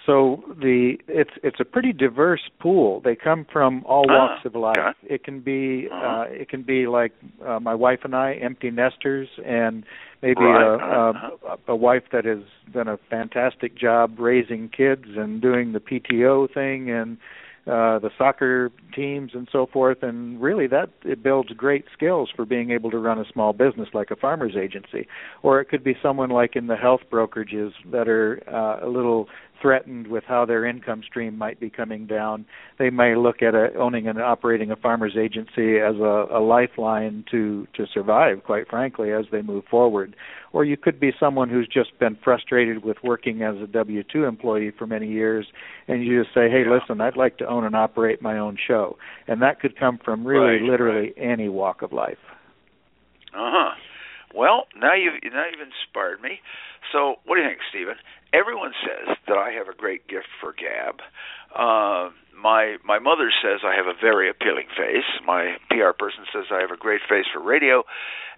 So 0.05 0.41
the 0.47 0.93
it's 1.09 1.31
it's 1.43 1.59
a 1.59 1.65
pretty 1.65 1.91
diverse 1.91 2.39
pool. 2.61 3.01
They 3.03 3.17
come 3.17 3.45
from 3.51 3.83
all 3.85 4.05
Ah, 4.09 4.13
walks 4.17 4.45
of 4.45 4.55
life. 4.55 4.77
okay. 4.77 5.13
It 5.15 5.25
can 5.25 5.41
be 5.41 5.89
Uh-huh. 5.91 6.07
uh, 6.07 6.23
it 6.29 6.47
can 6.47 6.61
be 6.63 6.87
like 6.87 7.11
uh, 7.45 7.59
my 7.59 7.75
wife 7.75 7.99
and 8.05 8.15
I, 8.15 8.35
empty 8.35 8.71
nesters, 8.71 9.27
and 9.45 9.83
maybe 10.21 10.39
Right, 10.39 10.61
a, 10.61 10.75
uh-huh. 10.75 11.57
a 11.67 11.71
a 11.73 11.75
wife 11.75 12.03
that 12.13 12.23
has 12.23 12.43
done 12.71 12.87
a 12.87 12.97
fantastic 13.09 13.75
job 13.77 14.15
raising 14.19 14.69
kids 14.69 15.03
and 15.17 15.41
doing 15.41 15.73
the 15.73 15.81
PTO 15.81 16.47
thing 16.53 16.89
and 16.89 17.17
uh 17.65 17.97
the 17.99 18.09
soccer 18.17 18.71
teams 18.93 19.31
and 19.33 19.47
so 19.51 19.65
forth. 19.65 20.03
And 20.03 20.41
really 20.41 20.67
that 20.67 20.89
it 21.03 21.23
builds 21.23 21.49
great 21.51 21.85
skills 21.93 22.29
for 22.35 22.45
being 22.45 22.71
able 22.71 22.91
to 22.91 22.97
run 22.97 23.19
a 23.19 23.25
small 23.31 23.53
business 23.53 23.89
like 23.93 24.11
a 24.11 24.15
farmers 24.15 24.55
agency. 24.55 25.07
Or 25.41 25.61
it 25.61 25.69
could 25.69 25.83
be 25.83 25.95
someone 26.01 26.29
like 26.29 26.55
in 26.55 26.67
the 26.67 26.75
health 26.75 27.01
brokerages 27.11 27.71
that 27.91 28.07
are 28.07 28.41
uh, 28.47 28.85
a 28.85 28.89
little 28.89 29.27
threatened 29.61 30.07
with 30.07 30.23
how 30.25 30.45
their 30.45 30.65
income 30.65 31.01
stream 31.05 31.37
might 31.37 31.59
be 31.59 31.69
coming 31.69 32.05
down 32.05 32.45
they 32.79 32.89
may 32.89 33.15
look 33.15 33.41
at 33.41 33.55
a, 33.55 33.69
owning 33.77 34.07
and 34.07 34.21
operating 34.21 34.71
a 34.71 34.75
farmers 34.75 35.15
agency 35.17 35.77
as 35.79 35.95
a, 35.95 36.25
a 36.31 36.41
lifeline 36.41 37.23
to 37.29 37.67
to 37.75 37.85
survive 37.93 38.43
quite 38.43 38.67
frankly 38.69 39.11
as 39.11 39.25
they 39.31 39.41
move 39.41 39.63
forward 39.69 40.15
or 40.51 40.63
you 40.63 40.77
could 40.77 40.99
be 40.99 41.11
someone 41.19 41.49
who's 41.49 41.67
just 41.67 41.97
been 41.99 42.17
frustrated 42.23 42.83
with 42.83 42.97
working 43.03 43.41
as 43.41 43.55
a 43.55 43.65
W2 43.65 44.27
employee 44.27 44.71
for 44.77 44.85
many 44.85 45.07
years 45.07 45.47
and 45.87 46.03
you 46.03 46.23
just 46.23 46.33
say 46.33 46.49
hey 46.49 46.63
listen 46.67 47.01
I'd 47.01 47.17
like 47.17 47.37
to 47.37 47.47
own 47.47 47.63
and 47.63 47.75
operate 47.75 48.21
my 48.21 48.37
own 48.37 48.57
show 48.67 48.97
and 49.27 49.41
that 49.41 49.59
could 49.59 49.77
come 49.79 49.99
from 50.03 50.25
really 50.25 50.59
Right, 50.59 50.61
literally 50.61 51.13
any 51.17 51.49
walk 51.49 51.81
of 51.81 51.93
life 51.93 52.17
Uh 53.33 53.49
huh. 53.51 53.71
Well, 54.35 54.65
now 54.75 54.93
you've 54.95 55.21
now 55.31 55.45
you've 55.51 55.61
inspired 55.61 56.21
me. 56.21 56.39
So, 56.91 57.15
what 57.25 57.35
do 57.35 57.41
you 57.41 57.47
think, 57.47 57.59
Steven? 57.69 57.95
Everyone 58.33 58.73
says 58.81 59.15
that 59.27 59.37
I 59.37 59.51
have 59.51 59.67
a 59.69 59.77
great 59.77 60.07
gift 60.07 60.27
for 60.41 60.53
gab. 60.53 61.01
Uh, 61.53 62.09
my 62.33 62.77
my 62.83 62.97
mother 62.97 63.29
says 63.43 63.61
I 63.63 63.75
have 63.75 63.85
a 63.85 63.93
very 63.99 64.29
appealing 64.29 64.67
face. 64.75 65.05
My 65.25 65.55
PR 65.69 65.93
person 65.97 66.25
says 66.33 66.45
I 66.51 66.59
have 66.61 66.71
a 66.71 66.77
great 66.77 67.01
face 67.07 67.25
for 67.31 67.41
radio, 67.41 67.83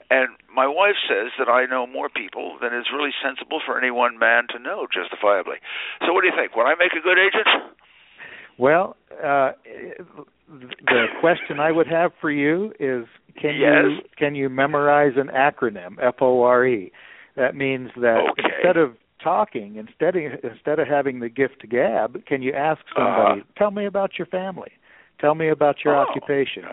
and 0.10 0.36
my 0.54 0.68
wife 0.68 1.00
says 1.08 1.32
that 1.40 1.48
I 1.50 1.66
know 1.66 1.88
more 1.88 2.10
people 2.10 2.58
than 2.62 2.74
is 2.76 2.88
really 2.94 3.12
sensible 3.24 3.62
for 3.66 3.80
any 3.80 3.90
one 3.92 4.20
man 4.20 4.48
to 4.52 4.60
know 4.60 4.86
justifiably. 4.92 5.58
So, 6.06 6.12
what 6.14 6.22
do 6.22 6.28
you 6.28 6.36
think? 6.36 6.56
Would 6.56 6.68
I 6.68 6.76
make 6.76 6.92
a 6.92 7.02
good 7.02 7.18
agent? 7.18 7.48
Well, 8.58 8.96
uh, 9.24 9.52
the 10.48 11.06
question 11.20 11.60
I 11.60 11.72
would 11.72 11.88
have 11.88 12.12
for 12.22 12.32
you 12.32 12.74
is 12.80 13.06
can 13.42 13.56
you 13.56 14.00
can 14.18 14.36
you 14.36 14.50
memorize 14.50 15.14
an 15.16 15.28
acronym 15.28 15.96
F 16.02 16.16
O 16.22 16.44
R 16.44 16.66
E? 16.66 16.92
That 17.36 17.56
means 17.56 17.90
that 17.96 18.20
Okay. 18.32 18.44
instead 18.44 18.78
of 18.78 18.96
talking, 19.26 19.70
instead 19.84 20.14
of, 20.16 20.24
instead 20.52 20.78
of 20.80 20.88
having 20.88 21.20
the 21.20 21.30
gift 21.42 21.56
to 21.62 21.68
gab, 21.68 22.10
can 22.30 22.40
you 22.42 22.54
ask 22.54 22.82
somebody, 22.96 23.40
Uh-huh. 23.42 23.54
"Tell 23.60 23.72
me 23.72 23.86
about 23.86 24.12
your 24.20 24.28
family. 24.28 24.74
Tell 25.24 25.36
me 25.42 25.48
about 25.50 25.84
your 25.84 25.96
Oh, 25.96 26.02
occupation. 26.04 26.64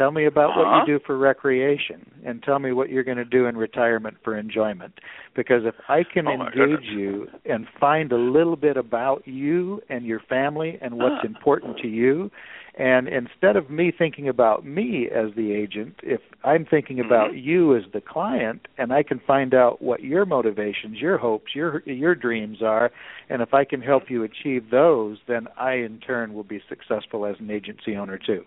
Tell 0.00 0.12
me 0.18 0.24
about 0.26 0.50
what 0.56 0.66
Uh-huh. 0.68 0.80
you 0.86 0.98
do 0.98 0.98
for 1.06 1.14
recreation 1.18 2.00
and 2.24 2.34
tell 2.48 2.60
me 2.60 2.70
what 2.78 2.88
you're 2.88 3.02
going 3.10 3.22
to 3.26 3.32
do 3.38 3.42
in 3.46 3.56
retirement 3.56 4.16
for 4.22 4.32
enjoyment. 4.36 4.92
Because 5.34 5.62
if 5.72 5.74
I 5.88 6.00
can 6.14 6.26
Oh, 6.28 6.34
engage 6.38 6.86
goodness. 6.86 7.00
you 7.00 7.28
and 7.52 7.68
find 7.84 8.12
a 8.12 8.16
little 8.36 8.54
bit 8.56 8.76
about 8.76 9.20
you 9.26 9.82
and 9.88 10.06
your 10.06 10.20
family 10.20 10.78
and 10.80 10.92
what's 11.02 11.22
Ah. 11.24 11.32
important 11.32 11.72
to 11.78 11.88
you, 11.88 12.30
and 12.78 13.08
instead 13.08 13.56
of 13.56 13.68
me 13.68 13.90
thinking 13.90 14.28
about 14.28 14.64
me 14.64 15.08
as 15.12 15.34
the 15.34 15.52
agent, 15.52 15.98
if 16.04 16.20
I'm 16.44 16.64
thinking 16.64 17.00
about 17.00 17.32
Mhm. 17.32 17.44
you 17.44 17.76
as 17.76 17.90
the 17.90 18.00
client 18.00 18.68
and 18.78 18.92
I 18.92 19.02
can 19.02 19.18
find 19.18 19.52
out 19.52 19.82
what 19.82 20.04
your 20.04 20.24
motivations, 20.24 21.00
your 21.00 21.18
hopes, 21.18 21.56
your 21.56 21.82
your 21.86 22.14
dreams 22.14 22.62
are, 22.62 22.92
and 23.28 23.42
if 23.42 23.52
I 23.52 23.64
can 23.64 23.80
help 23.82 24.08
you 24.08 24.22
achieve 24.22 24.70
those, 24.70 25.20
then 25.26 25.48
I 25.56 25.72
in 25.74 25.98
turn 25.98 26.34
will 26.34 26.44
be 26.44 26.60
successful 26.68 27.26
as 27.26 27.40
an 27.40 27.50
agency 27.50 27.96
owner 27.96 28.16
too. 28.16 28.46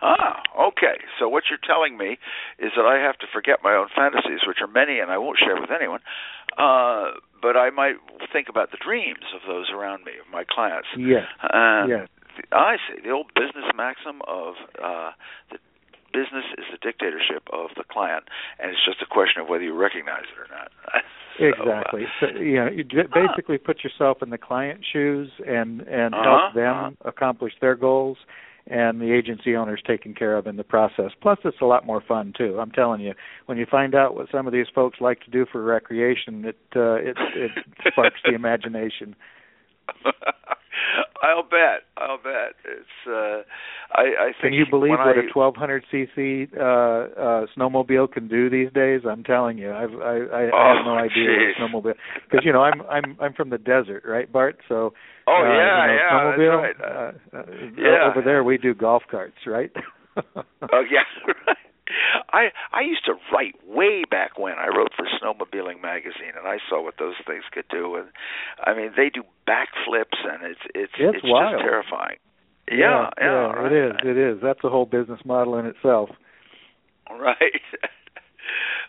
Ah, 0.00 0.42
okay. 0.56 1.00
So 1.18 1.28
what 1.28 1.44
you're 1.50 1.58
telling 1.58 1.96
me 1.96 2.18
is 2.58 2.72
that 2.76 2.86
I 2.86 2.98
have 2.98 3.18
to 3.18 3.26
forget 3.26 3.64
my 3.64 3.74
own 3.74 3.88
fantasies, 3.88 4.46
which 4.46 4.60
are 4.60 4.68
many 4.68 5.00
and 5.00 5.10
I 5.10 5.18
won't 5.18 5.38
share 5.38 5.60
with 5.60 5.70
anyone. 5.70 6.00
Uh, 6.56 7.12
but 7.42 7.56
I 7.56 7.70
might 7.70 7.96
think 8.32 8.48
about 8.48 8.70
the 8.70 8.76
dreams 8.76 9.24
of 9.34 9.40
those 9.48 9.70
around 9.70 10.04
me, 10.04 10.12
of 10.20 10.30
my 10.30 10.44
clients. 10.44 10.88
Yes. 10.96 11.26
Uh, 11.42 11.86
yes. 11.88 12.08
I 12.52 12.76
see. 12.88 13.00
The 13.02 13.10
old 13.10 13.28
business 13.34 13.64
maxim 13.76 14.20
of 14.26 14.54
uh, 14.82 15.10
the 15.50 15.58
business 16.12 16.44
is 16.56 16.64
the 16.72 16.78
dictatorship 16.80 17.42
of 17.52 17.70
the 17.76 17.84
client, 17.90 18.24
and 18.58 18.70
it's 18.70 18.84
just 18.84 19.02
a 19.02 19.06
question 19.06 19.42
of 19.42 19.48
whether 19.48 19.64
you 19.64 19.74
recognize 19.74 20.24
it 20.32 20.38
or 20.40 20.48
not. 20.54 20.70
So, 21.38 21.44
uh, 21.44 21.48
exactly. 21.48 22.04
So, 22.18 22.26
you 22.40 22.54
know, 22.56 22.68
you 22.70 22.82
basically 23.12 23.58
put 23.58 23.84
yourself 23.84 24.22
in 24.22 24.30
the 24.30 24.38
client's 24.38 24.86
shoes 24.90 25.28
and 25.46 25.82
and 25.82 26.14
Uh-huh, 26.14 26.24
help 26.24 26.54
them 26.54 26.74
uh-huh. 26.76 26.90
accomplish 27.10 27.52
their 27.60 27.74
goals. 27.74 28.16
and 28.68 29.02
the 29.02 29.12
agency 29.12 29.54
owner's 29.54 29.82
taken 29.86 30.14
care 30.14 30.36
of 30.38 30.46
in 30.46 30.56
the 30.56 30.64
process. 30.64 31.10
Plus, 31.20 31.38
it's 31.44 31.60
a 31.60 31.66
lot 31.66 31.84
more 31.84 32.00
fun 32.00 32.32
too. 32.36 32.58
I'm 32.58 32.70
telling 32.70 33.02
you, 33.02 33.12
when 33.44 33.58
you 33.58 33.66
find 33.66 33.94
out 33.94 34.14
what 34.16 34.30
some 34.32 34.46
of 34.46 34.52
these 34.54 34.66
folks 34.74 34.98
like 34.98 35.20
to 35.26 35.30
do 35.30 35.44
for 35.52 35.62
recreation, 35.62 36.44
it 36.46 36.56
uh, 36.74 36.94
it 36.94 37.16
it 37.34 37.50
sparks 37.92 38.16
the 38.24 38.34
imagination. 38.42 39.14
I'll 41.22 41.42
bet. 41.42 41.86
I'll 41.96 42.18
bet. 42.18 42.54
It's. 42.64 42.96
Uh, 43.06 43.42
I, 43.92 44.02
I 44.02 44.26
think. 44.40 44.40
Can 44.40 44.52
you 44.52 44.66
believe 44.70 44.90
what 44.90 45.00
I, 45.00 45.12
a 45.12 45.32
1200 45.32 45.84
cc 45.92 46.48
uh, 46.56 46.60
uh, 46.60 47.46
snowmobile 47.56 48.10
can 48.12 48.28
do 48.28 48.50
these 48.50 48.72
days? 48.72 49.02
I'm 49.08 49.24
telling 49.24 49.58
you, 49.58 49.72
I've, 49.72 49.92
I 49.94 50.16
I, 50.16 50.50
oh, 50.52 50.56
I 50.56 50.76
have 50.76 50.84
no 50.84 50.96
idea 50.96 51.10
geez. 51.14 51.54
what 51.58 51.68
a 51.68 51.92
snowmobile. 51.92 51.94
Because 52.30 52.44
you 52.44 52.52
know, 52.52 52.62
I'm 52.62 52.82
I'm 52.82 53.16
I'm 53.20 53.32
from 53.32 53.50
the 53.50 53.58
desert, 53.58 54.04
right, 54.06 54.30
Bart? 54.30 54.58
So. 54.68 54.92
Oh 55.28 55.42
uh, 55.42 55.48
yeah, 55.48 55.52
you 55.52 55.92
know, 55.92 55.96
yeah, 55.96 56.10
snowmobile. 56.12 56.62
that's 56.62 56.80
right. 56.80 57.34
Uh, 57.34 57.38
uh, 57.38 57.42
yeah. 57.76 58.10
Over 58.10 58.22
there, 58.24 58.44
we 58.44 58.58
do 58.58 58.74
golf 58.74 59.02
carts, 59.10 59.38
right? 59.46 59.70
Oh 60.72 60.82
yeah. 60.90 61.04
I 62.32 62.48
I 62.72 62.80
used 62.82 63.04
to 63.04 63.14
write 63.32 63.54
way 63.66 64.04
back 64.10 64.38
when 64.38 64.54
I 64.54 64.68
wrote 64.68 64.85
Snowmobiling 65.66 65.82
magazine, 65.82 66.32
and 66.36 66.46
I 66.46 66.58
saw 66.68 66.82
what 66.82 66.94
those 66.98 67.14
things 67.26 67.44
could 67.52 67.66
do. 67.70 67.96
And 67.96 68.08
I 68.64 68.74
mean, 68.74 68.92
they 68.96 69.10
do 69.10 69.22
backflips, 69.48 70.18
and 70.24 70.42
it's 70.44 70.60
it's 70.74 70.92
It's 70.98 71.16
it's, 71.16 71.22
just 71.22 71.60
terrifying. 71.62 72.16
yeah, 72.70 72.76
Yeah, 72.78 73.10
yeah, 73.18 73.26
right. 73.52 73.72
it 73.72 73.90
is. 73.90 73.96
It 74.04 74.16
is. 74.16 74.38
That's 74.42 74.62
a 74.64 74.68
whole 74.68 74.86
business 74.86 75.20
model 75.24 75.56
in 75.58 75.66
itself. 75.66 76.10
Right. 77.10 77.62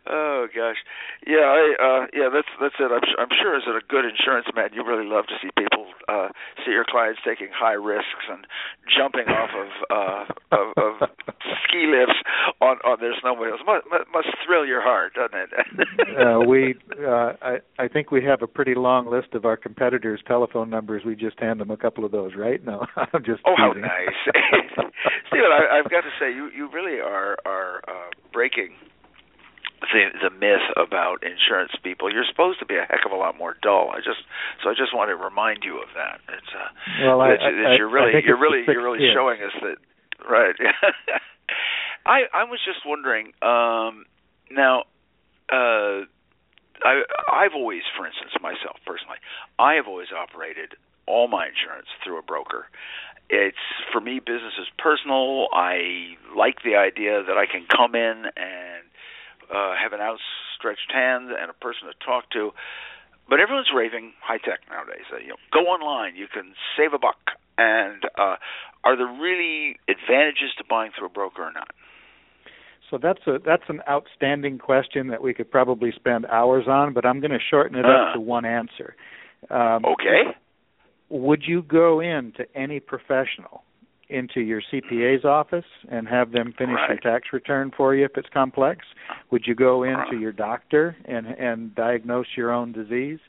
oh 0.09 0.47
gosh. 0.53 0.77
Yeah, 1.25 1.47
I 1.47 1.63
uh 1.79 2.03
yeah, 2.13 2.29
that's 2.33 2.49
that's 2.59 2.75
it. 2.79 2.91
I'm 2.91 3.03
I'm 3.19 3.33
sure 3.41 3.55
as 3.55 3.63
a 3.67 3.83
good 3.87 4.05
insurance 4.05 4.47
man, 4.55 4.69
you 4.73 4.83
really 4.85 5.07
love 5.07 5.25
to 5.27 5.35
see 5.41 5.49
people 5.57 5.87
uh 6.07 6.29
see 6.65 6.71
your 6.71 6.85
clients 6.87 7.19
taking 7.25 7.49
high 7.53 7.77
risks 7.77 8.25
and 8.29 8.47
jumping 8.87 9.27
off 9.27 9.51
of 9.53 9.69
uh 9.91 10.23
of, 10.51 10.67
of 10.77 11.09
ski 11.67 11.87
lifts 11.87 12.19
on 12.61 12.77
on 12.85 12.97
their 12.99 13.13
snowmobiles. 13.21 13.63
Must 13.65 13.85
must 14.13 14.27
thrill 14.45 14.65
your 14.65 14.81
heart, 14.81 15.13
doesn't 15.13 15.37
it? 15.37 15.49
uh, 16.17 16.39
we, 16.47 16.75
uh, 17.05 17.33
I, 17.41 17.57
I 17.79 17.87
think 17.87 18.11
we 18.11 18.23
have 18.23 18.41
a 18.41 18.47
pretty 18.47 18.75
long 18.75 19.09
list 19.09 19.33
of 19.33 19.45
our 19.45 19.57
competitors' 19.57 20.21
telephone 20.27 20.69
numbers. 20.69 21.03
We 21.05 21.15
just 21.15 21.39
hand 21.39 21.59
them 21.59 21.71
a 21.71 21.77
couple 21.77 22.05
of 22.05 22.11
those, 22.11 22.31
right? 22.35 22.63
No, 22.65 22.85
I'm 22.95 23.23
just. 23.23 23.41
Oh, 23.45 23.55
how 23.57 23.73
nice, 23.73 24.15
Steven! 25.27 25.51
I, 25.51 25.79
I've 25.79 25.91
got 25.91 26.01
to 26.01 26.11
say, 26.19 26.33
you 26.33 26.49
you 26.55 26.69
really 26.71 26.99
are 26.99 27.37
are 27.45 27.81
uh, 27.87 28.09
breaking 28.33 28.71
the 29.81 30.03
the 30.21 30.29
myth 30.29 30.65
about 30.75 31.23
insurance 31.23 31.71
people. 31.83 32.11
You're 32.11 32.25
supposed 32.29 32.59
to 32.59 32.65
be 32.65 32.75
a 32.75 32.85
heck 32.89 33.05
of 33.05 33.11
a 33.11 33.15
lot 33.15 33.37
more 33.37 33.55
dull. 33.61 33.91
I 33.93 33.97
just 33.97 34.21
so 34.63 34.69
I 34.69 34.73
just 34.73 34.93
want 34.95 35.09
to 35.09 35.15
remind 35.15 35.63
you 35.63 35.77
of 35.81 35.89
that. 35.95 36.19
It's 36.33 36.51
uh, 36.53 36.69
Well, 37.05 37.21
I, 37.21 37.37
that 37.37 37.41
I, 37.43 37.75
you're 37.77 37.89
really 37.89 38.13
you're 38.25 38.39
really 38.39 38.63
you're 38.67 38.83
really 38.83 38.99
kid. 38.99 39.13
showing 39.13 39.41
us 39.41 39.53
that 39.61 39.77
right. 40.29 40.55
I 42.05 42.23
I 42.33 42.43
was 42.45 42.59
just 42.65 42.85
wondering 42.85 43.33
um 43.41 44.05
now 44.51 44.83
uh 45.51 46.05
I 46.83 47.01
I've 47.31 47.53
always 47.55 47.81
for 47.97 48.05
instance 48.07 48.31
myself 48.41 48.77
personally 48.85 49.17
I 49.59 49.73
have 49.75 49.87
always 49.87 50.07
operated 50.15 50.75
all 51.05 51.27
my 51.27 51.47
insurance 51.47 51.87
through 52.03 52.19
a 52.19 52.21
broker. 52.23 52.65
It's 53.29 53.57
for 53.91 53.99
me 53.99 54.19
business 54.19 54.53
is 54.59 54.67
personal. 54.79 55.47
I 55.51 56.15
like 56.35 56.63
the 56.63 56.75
idea 56.75 57.23
that 57.27 57.37
I 57.37 57.45
can 57.45 57.65
come 57.67 57.93
in 57.95 58.23
and 58.37 58.86
uh 59.53 59.73
have 59.81 59.93
an 59.93 60.01
outstretched 60.01 60.91
hand 60.91 61.31
and 61.31 61.49
a 61.49 61.53
person 61.53 61.87
to 61.87 61.95
talk 62.05 62.29
to. 62.31 62.51
But 63.29 63.39
everyone's 63.41 63.71
raving 63.75 64.13
high 64.23 64.37
tech 64.37 64.61
nowadays. 64.69 65.03
Uh, 65.11 65.17
you 65.17 65.29
know, 65.29 65.35
go 65.51 65.59
online, 65.67 66.15
you 66.15 66.27
can 66.31 66.53
save 66.77 66.93
a 66.93 66.99
buck. 66.99 67.35
And 67.57 68.03
uh 68.17 68.35
are 68.83 68.95
there 68.95 69.07
really 69.07 69.77
advantages 69.89 70.51
to 70.57 70.63
buying 70.69 70.91
through 70.97 71.07
a 71.07 71.09
broker 71.09 71.43
or 71.43 71.51
not? 71.51 71.71
So 72.89 72.97
that's 72.97 73.19
a 73.27 73.37
that's 73.43 73.67
an 73.67 73.81
outstanding 73.89 74.59
question 74.59 75.07
that 75.09 75.21
we 75.21 75.33
could 75.33 75.51
probably 75.51 75.91
spend 75.91 76.25
hours 76.27 76.65
on, 76.67 76.93
but 76.93 77.05
I'm 77.05 77.19
going 77.19 77.31
to 77.31 77.39
shorten 77.51 77.77
it 77.77 77.85
Uh. 77.85 77.89
up 77.89 78.13
to 78.15 78.21
one 78.21 78.45
answer. 78.45 78.95
Um, 79.49 79.83
Okay. 79.85 80.35
Would 81.09 81.43
you 81.45 81.61
go 81.63 81.99
in 82.01 82.33
to 82.37 82.45
any 82.55 82.79
professional 82.79 83.63
into 84.09 84.41
your 84.41 84.61
CPA's 84.71 85.25
office 85.25 85.65
and 85.89 86.07
have 86.07 86.31
them 86.31 86.53
finish 86.57 86.75
Right. 86.75 86.89
your 86.89 86.97
tax 86.99 87.33
return 87.33 87.71
for 87.75 87.93
you 87.93 88.05
if 88.05 88.17
it's 88.17 88.29
complex? 88.29 88.85
Would 89.31 89.45
you 89.47 89.55
go 89.55 89.83
into 89.83 89.97
Right. 90.11 90.19
your 90.19 90.31
doctor 90.31 90.95
and 91.05 91.27
and 91.27 91.75
diagnose 91.75 92.27
your 92.37 92.51
own 92.51 92.71
disease? 92.71 93.19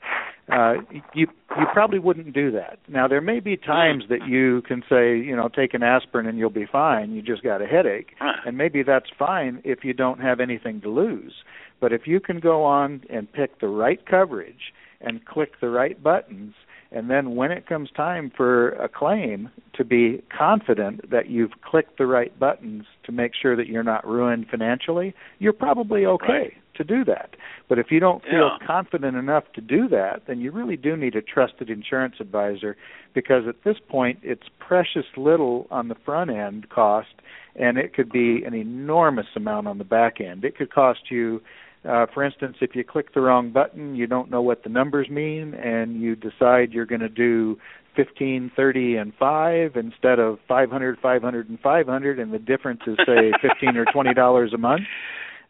Uh, 0.49 0.77
you 1.15 1.27
you 1.59 1.67
probably 1.73 1.99
wouldn't 1.99 2.33
do 2.33 2.51
that. 2.53 2.79
Now 2.89 3.09
there 3.09 3.21
may 3.21 3.41
be 3.41 3.57
times 3.57 4.05
that 4.09 4.27
you 4.27 4.63
can 4.63 4.83
say, 4.89 5.17
you 5.19 5.35
know, 5.37 5.49
take 5.49 5.75
an 5.75 5.83
aspirin 5.83 6.27
and 6.27 6.39
you'll 6.39 6.49
be 6.51 6.67
fine. 6.67 7.11
You 7.13 7.23
just 7.23 7.43
got 7.43 7.61
a 7.61 7.67
headache, 7.67 8.15
Right. 8.21 8.37
and 8.47 8.57
maybe 8.57 8.83
that's 8.83 9.11
fine 9.11 9.61
if 9.65 9.85
you 9.85 9.93
don't 9.93 10.21
have 10.21 10.41
anything 10.41 10.81
to 10.83 10.89
lose. 10.89 11.43
But 11.81 11.93
if 11.93 12.07
you 12.07 12.21
can 12.21 12.41
go 12.41 12.65
on 12.65 13.03
and 13.11 13.31
pick 13.33 13.59
the 13.61 13.69
right 13.69 14.05
coverage 14.07 14.73
and 15.01 15.25
click 15.25 15.61
the 15.61 15.69
right 15.69 16.01
buttons, 16.03 16.55
and 16.91 17.11
then 17.11 17.37
when 17.37 17.53
it 17.53 17.67
comes 17.67 17.91
time 17.91 18.33
for 18.35 18.71
a 18.71 18.89
claim, 18.89 19.51
to 19.75 19.85
be 19.85 20.23
confident 20.37 21.11
that 21.11 21.29
you've 21.29 21.61
clicked 21.63 21.99
the 21.99 22.07
right 22.07 22.37
buttons 22.39 22.85
to 23.05 23.13
make 23.13 23.33
sure 23.41 23.55
that 23.57 23.67
you're 23.69 23.83
not 23.83 24.07
ruined 24.07 24.47
financially, 24.51 25.15
you're 25.39 25.53
probably 25.53 26.07
okay 26.07 26.27
Right. 26.29 26.57
to 26.75 26.85
do 26.85 27.05
that. 27.05 27.35
But 27.69 27.79
if 27.79 27.91
you 27.91 28.01
don't 28.01 28.25
feel 28.25 28.57
Yeah. 28.61 28.67
confident 28.67 29.17
enough 29.17 29.53
to 29.53 29.61
do 29.61 29.89
that, 29.89 30.25
then 30.27 30.41
you 30.41 30.51
really 30.51 30.77
do 30.77 30.97
need 30.97 31.15
a 31.17 31.23
trusted 31.23 31.69
insurance 31.71 32.21
advisor 32.21 32.77
because 33.15 33.47
at 33.47 33.63
this 33.65 33.79
point 33.81 34.19
it's 34.23 34.49
precious 34.59 35.07
little 35.17 35.67
on 35.71 35.89
the 35.89 35.95
front 35.97 36.31
end 36.31 36.69
cost 36.71 37.15
and 37.57 37.77
it 37.77 37.93
could 37.93 38.11
be 38.11 38.45
an 38.45 38.55
enormous 38.55 39.27
amount 39.35 39.67
on 39.67 39.79
the 39.79 39.85
back 39.85 40.21
end. 40.21 40.45
It 40.45 40.57
could 40.57 40.71
cost 40.71 41.11
you 41.11 41.43
uh, 41.85 42.07
for 42.13 42.25
instance, 42.25 42.57
if 42.61 42.75
you 42.75 42.85
click 42.85 43.15
the 43.15 43.21
wrong 43.21 43.51
button, 43.53 43.95
you 43.95 44.07
don't 44.07 44.31
know 44.31 44.43
what 44.43 44.63
the 44.63 44.69
numbers 44.69 45.09
mean, 45.09 45.55
and 45.55 46.01
you 46.01 46.17
decide 46.17 46.73
you're 46.73 46.87
going 46.87 47.01
to 47.01 47.09
do 47.09 47.57
15, 47.97 48.53
30, 48.55 48.97
and 48.97 49.13
5 49.19 49.77
instead 49.77 50.19
of 50.19 50.39
500, 50.47 50.99
500, 51.01 51.49
and 51.49 51.59
500, 51.61 52.19
and 52.19 52.33
the 52.33 52.39
difference 52.39 52.81
is, 52.87 52.97
say, 53.07 53.33
15 53.43 53.77
or 53.77 53.85
$20 53.87 54.55
a 54.55 54.59
month. 54.59 54.83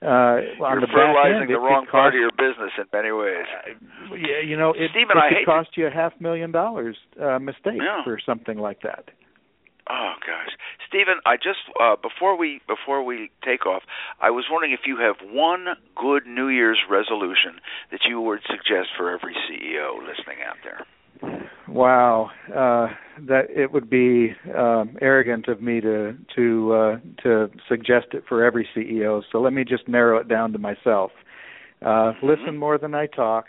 Uh, 0.01 0.07
on 0.07 0.45
You're 0.61 0.81
the 0.81 0.87
fertilizing 0.95 1.41
end, 1.43 1.51
the 1.51 1.59
wrong 1.59 1.85
could 1.85 1.91
part 1.91 2.13
cost, 2.13 2.15
of 2.15 2.21
your 2.21 2.31
business 2.39 2.71
in 2.79 2.85
many 2.93 3.11
ways. 3.11 3.45
yeah, 4.13 4.41
you 4.47 4.57
know, 4.57 4.71
it, 4.71 4.91
Steven, 4.93 5.17
it 5.17 5.21
I 5.21 5.29
could 5.31 5.45
cost 5.45 5.71
you 5.77 5.89
a 5.89 5.91
half 5.91 6.13
million 6.21 6.53
dollars 6.53 6.97
uh, 7.21 7.41
mistake 7.41 7.83
Yeah. 7.83 8.05
for 8.05 8.17
something 8.25 8.59
like 8.59 8.81
that. 8.83 9.11
Oh 9.91 10.13
gosh, 10.21 10.53
Steven, 10.87 11.17
I 11.25 11.37
just 11.37 11.61
uh, 11.81 11.97
before 11.97 12.37
we 12.37 12.61
before 12.69 13.03
we 13.03 13.31
take 13.43 13.65
off, 13.65 13.83
I 14.21 14.31
was 14.31 14.45
wondering 14.51 14.73
if 14.73 14.81
you 14.87 14.99
have 14.99 15.17
one 15.27 15.67
good 15.97 16.27
New 16.27 16.49
Year's 16.49 16.79
resolution 16.91 17.61
that 17.91 18.01
you 18.07 18.21
would 18.21 18.41
suggest 18.47 18.89
for 18.97 19.11
every 19.11 19.35
CEO 19.35 19.97
listening 19.99 20.39
out 20.47 20.57
there. 20.63 20.87
Wow, 21.67 22.31
uh, 22.49 22.95
that 23.27 23.51
it 23.51 23.73
would 23.73 23.89
be 23.89 24.33
um, 24.55 24.97
arrogant 25.01 25.49
of 25.49 25.63
me 25.63 25.81
to 25.81 26.17
to 26.37 26.73
uh, 26.73 26.97
to 27.23 27.51
suggest 27.67 28.09
it 28.13 28.25
for 28.29 28.45
every 28.45 28.69
CEO. 28.77 29.23
So 29.33 29.41
let 29.41 29.55
me 29.55 29.65
just 29.65 29.89
narrow 29.89 30.19
it 30.19 30.29
down 30.29 30.53
to 30.53 30.59
myself. 30.59 31.13
Uh, 31.81 32.13
Listen 32.23 32.59
more 32.59 32.77
than 32.77 32.95
I 32.95 33.07
talk. 33.07 33.47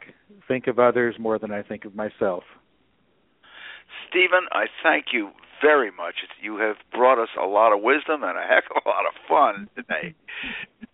Think 0.47 0.67
of 0.67 0.79
others 0.79 1.15
more 1.19 1.37
than 1.37 1.51
I 1.51 1.63
think 1.63 1.83
of 1.83 1.95
myself. 1.95 2.43
Steven, 4.09 4.47
I 4.51 4.65
thank 4.83 5.07
you 5.11 5.31
very 5.61 5.91
much. 5.91 6.15
You 6.41 6.57
have 6.57 6.77
brought 6.91 7.19
us 7.21 7.29
a 7.41 7.45
lot 7.45 7.73
of 7.73 7.81
wisdom 7.81 8.23
and 8.23 8.37
a 8.37 8.41
heck 8.47 8.65
of 8.75 8.81
a 8.85 8.89
lot 8.89 9.05
of 9.05 9.13
fun 9.27 9.69
today. 9.75 10.15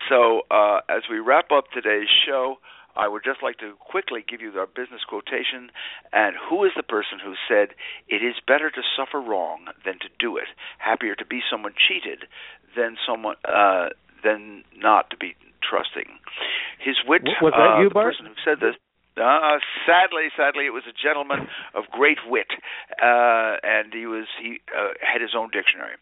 So, 0.10 0.42
uh, 0.52 0.82
as 0.90 1.04
we 1.10 1.20
wrap 1.20 1.52
up 1.52 1.66
today's 1.72 2.08
show, 2.26 2.58
I 2.96 3.08
would 3.08 3.24
just 3.26 3.44
like 3.44 3.58
to 3.58 3.74
quickly 3.80 4.24
give 4.28 4.42
you 4.42 4.52
our 4.58 4.68
business 4.68 5.02
quotation. 5.08 5.70
And 6.14 6.36
who 6.50 6.64
is 6.64 6.72
the 6.78 6.84
person 6.84 7.20
who 7.24 7.34
said, 7.48 7.76
It 8.08 8.24
is 8.24 8.36
better 8.48 8.70
to 8.72 8.82
suffer 8.96 9.20
wrong 9.20 9.68
than 9.84 10.00
to 10.00 10.10
do 10.20 10.38
it, 10.38 10.48
happier 10.78 11.16
to 11.16 11.26
be 11.26 11.42
someone 11.50 11.74
cheated 11.76 12.26
than 12.76 12.98
someone 13.08 13.36
uh, 13.48 13.90
than 14.24 14.64
not 14.78 15.10
to 15.12 15.18
be 15.18 15.36
trusting. 15.62 16.08
His 16.80 16.96
wit 17.08 17.24
Was 17.42 17.54
that 17.58 17.78
uh, 17.78 17.82
you, 17.82 17.90
the 17.90 17.94
Bart? 17.94 18.14
person 18.14 18.28
who 18.28 18.36
said 18.46 18.60
this 18.60 18.76
uh, 19.18 19.60
sadly, 19.86 20.28
sadly, 20.36 20.66
it 20.66 20.74
was 20.74 20.84
a 20.90 20.96
gentleman 20.96 21.48
of 21.74 21.86
great 21.92 22.20
wit, 22.28 22.48
uh, 23.02 23.56
and 23.64 23.94
he 23.94 24.06
was 24.06 24.28
he 24.42 24.60
uh, 24.76 24.94
had 25.02 25.22
his 25.22 25.32
own 25.38 25.50
dictionary. 25.52 25.96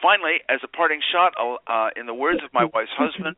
Finally, 0.00 0.40
as 0.48 0.60
a 0.62 0.68
parting 0.68 1.00
shot, 1.00 1.32
uh, 1.38 1.88
in 1.96 2.06
the 2.06 2.14
words 2.14 2.40
of 2.44 2.52
my 2.52 2.64
wife's 2.64 2.92
husband, 2.96 3.36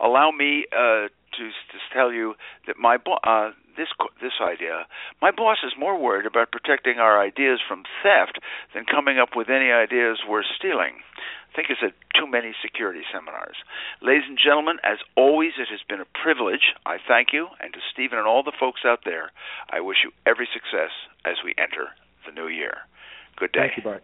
allow 0.00 0.30
me 0.30 0.66
uh, 0.72 1.08
to 1.36 1.44
to 1.48 1.78
tell 1.92 2.12
you 2.12 2.34
that 2.66 2.76
my 2.78 2.96
bo- 2.96 3.20
uh, 3.24 3.50
this 3.76 3.88
this 4.20 4.40
idea, 4.40 4.86
my 5.20 5.30
boss 5.30 5.58
is 5.64 5.72
more 5.78 5.98
worried 5.98 6.26
about 6.26 6.52
protecting 6.52 6.98
our 6.98 7.20
ideas 7.20 7.60
from 7.66 7.84
theft 8.02 8.38
than 8.74 8.84
coming 8.84 9.18
up 9.18 9.36
with 9.36 9.48
any 9.48 9.70
ideas 9.70 10.20
worth 10.28 10.46
stealing. 10.56 11.00
I 11.52 11.56
think 11.56 11.68
it's 11.70 11.80
at 11.82 11.94
too 12.18 12.26
many 12.26 12.52
security 12.60 13.00
seminars. 13.12 13.56
Ladies 14.02 14.28
and 14.28 14.36
gentlemen, 14.36 14.76
as 14.84 14.98
always, 15.16 15.52
it 15.58 15.68
has 15.70 15.80
been 15.88 16.00
a 16.00 16.10
privilege. 16.22 16.74
I 16.84 16.98
thank 17.00 17.32
you, 17.32 17.48
and 17.60 17.72
to 17.72 17.80
Steven 17.92 18.18
and 18.18 18.26
all 18.26 18.42
the 18.42 18.52
folks 18.52 18.80
out 18.84 19.00
there, 19.04 19.32
I 19.70 19.80
wish 19.80 19.98
you 20.04 20.12
every 20.26 20.48
success 20.52 20.92
as 21.24 21.36
we 21.44 21.54
enter 21.56 21.88
the 22.26 22.32
new 22.32 22.48
year. 22.48 22.84
Good 23.36 23.52
day. 23.52 23.72
Thank 23.72 23.76
you, 23.78 23.82
Bart. 23.84 24.02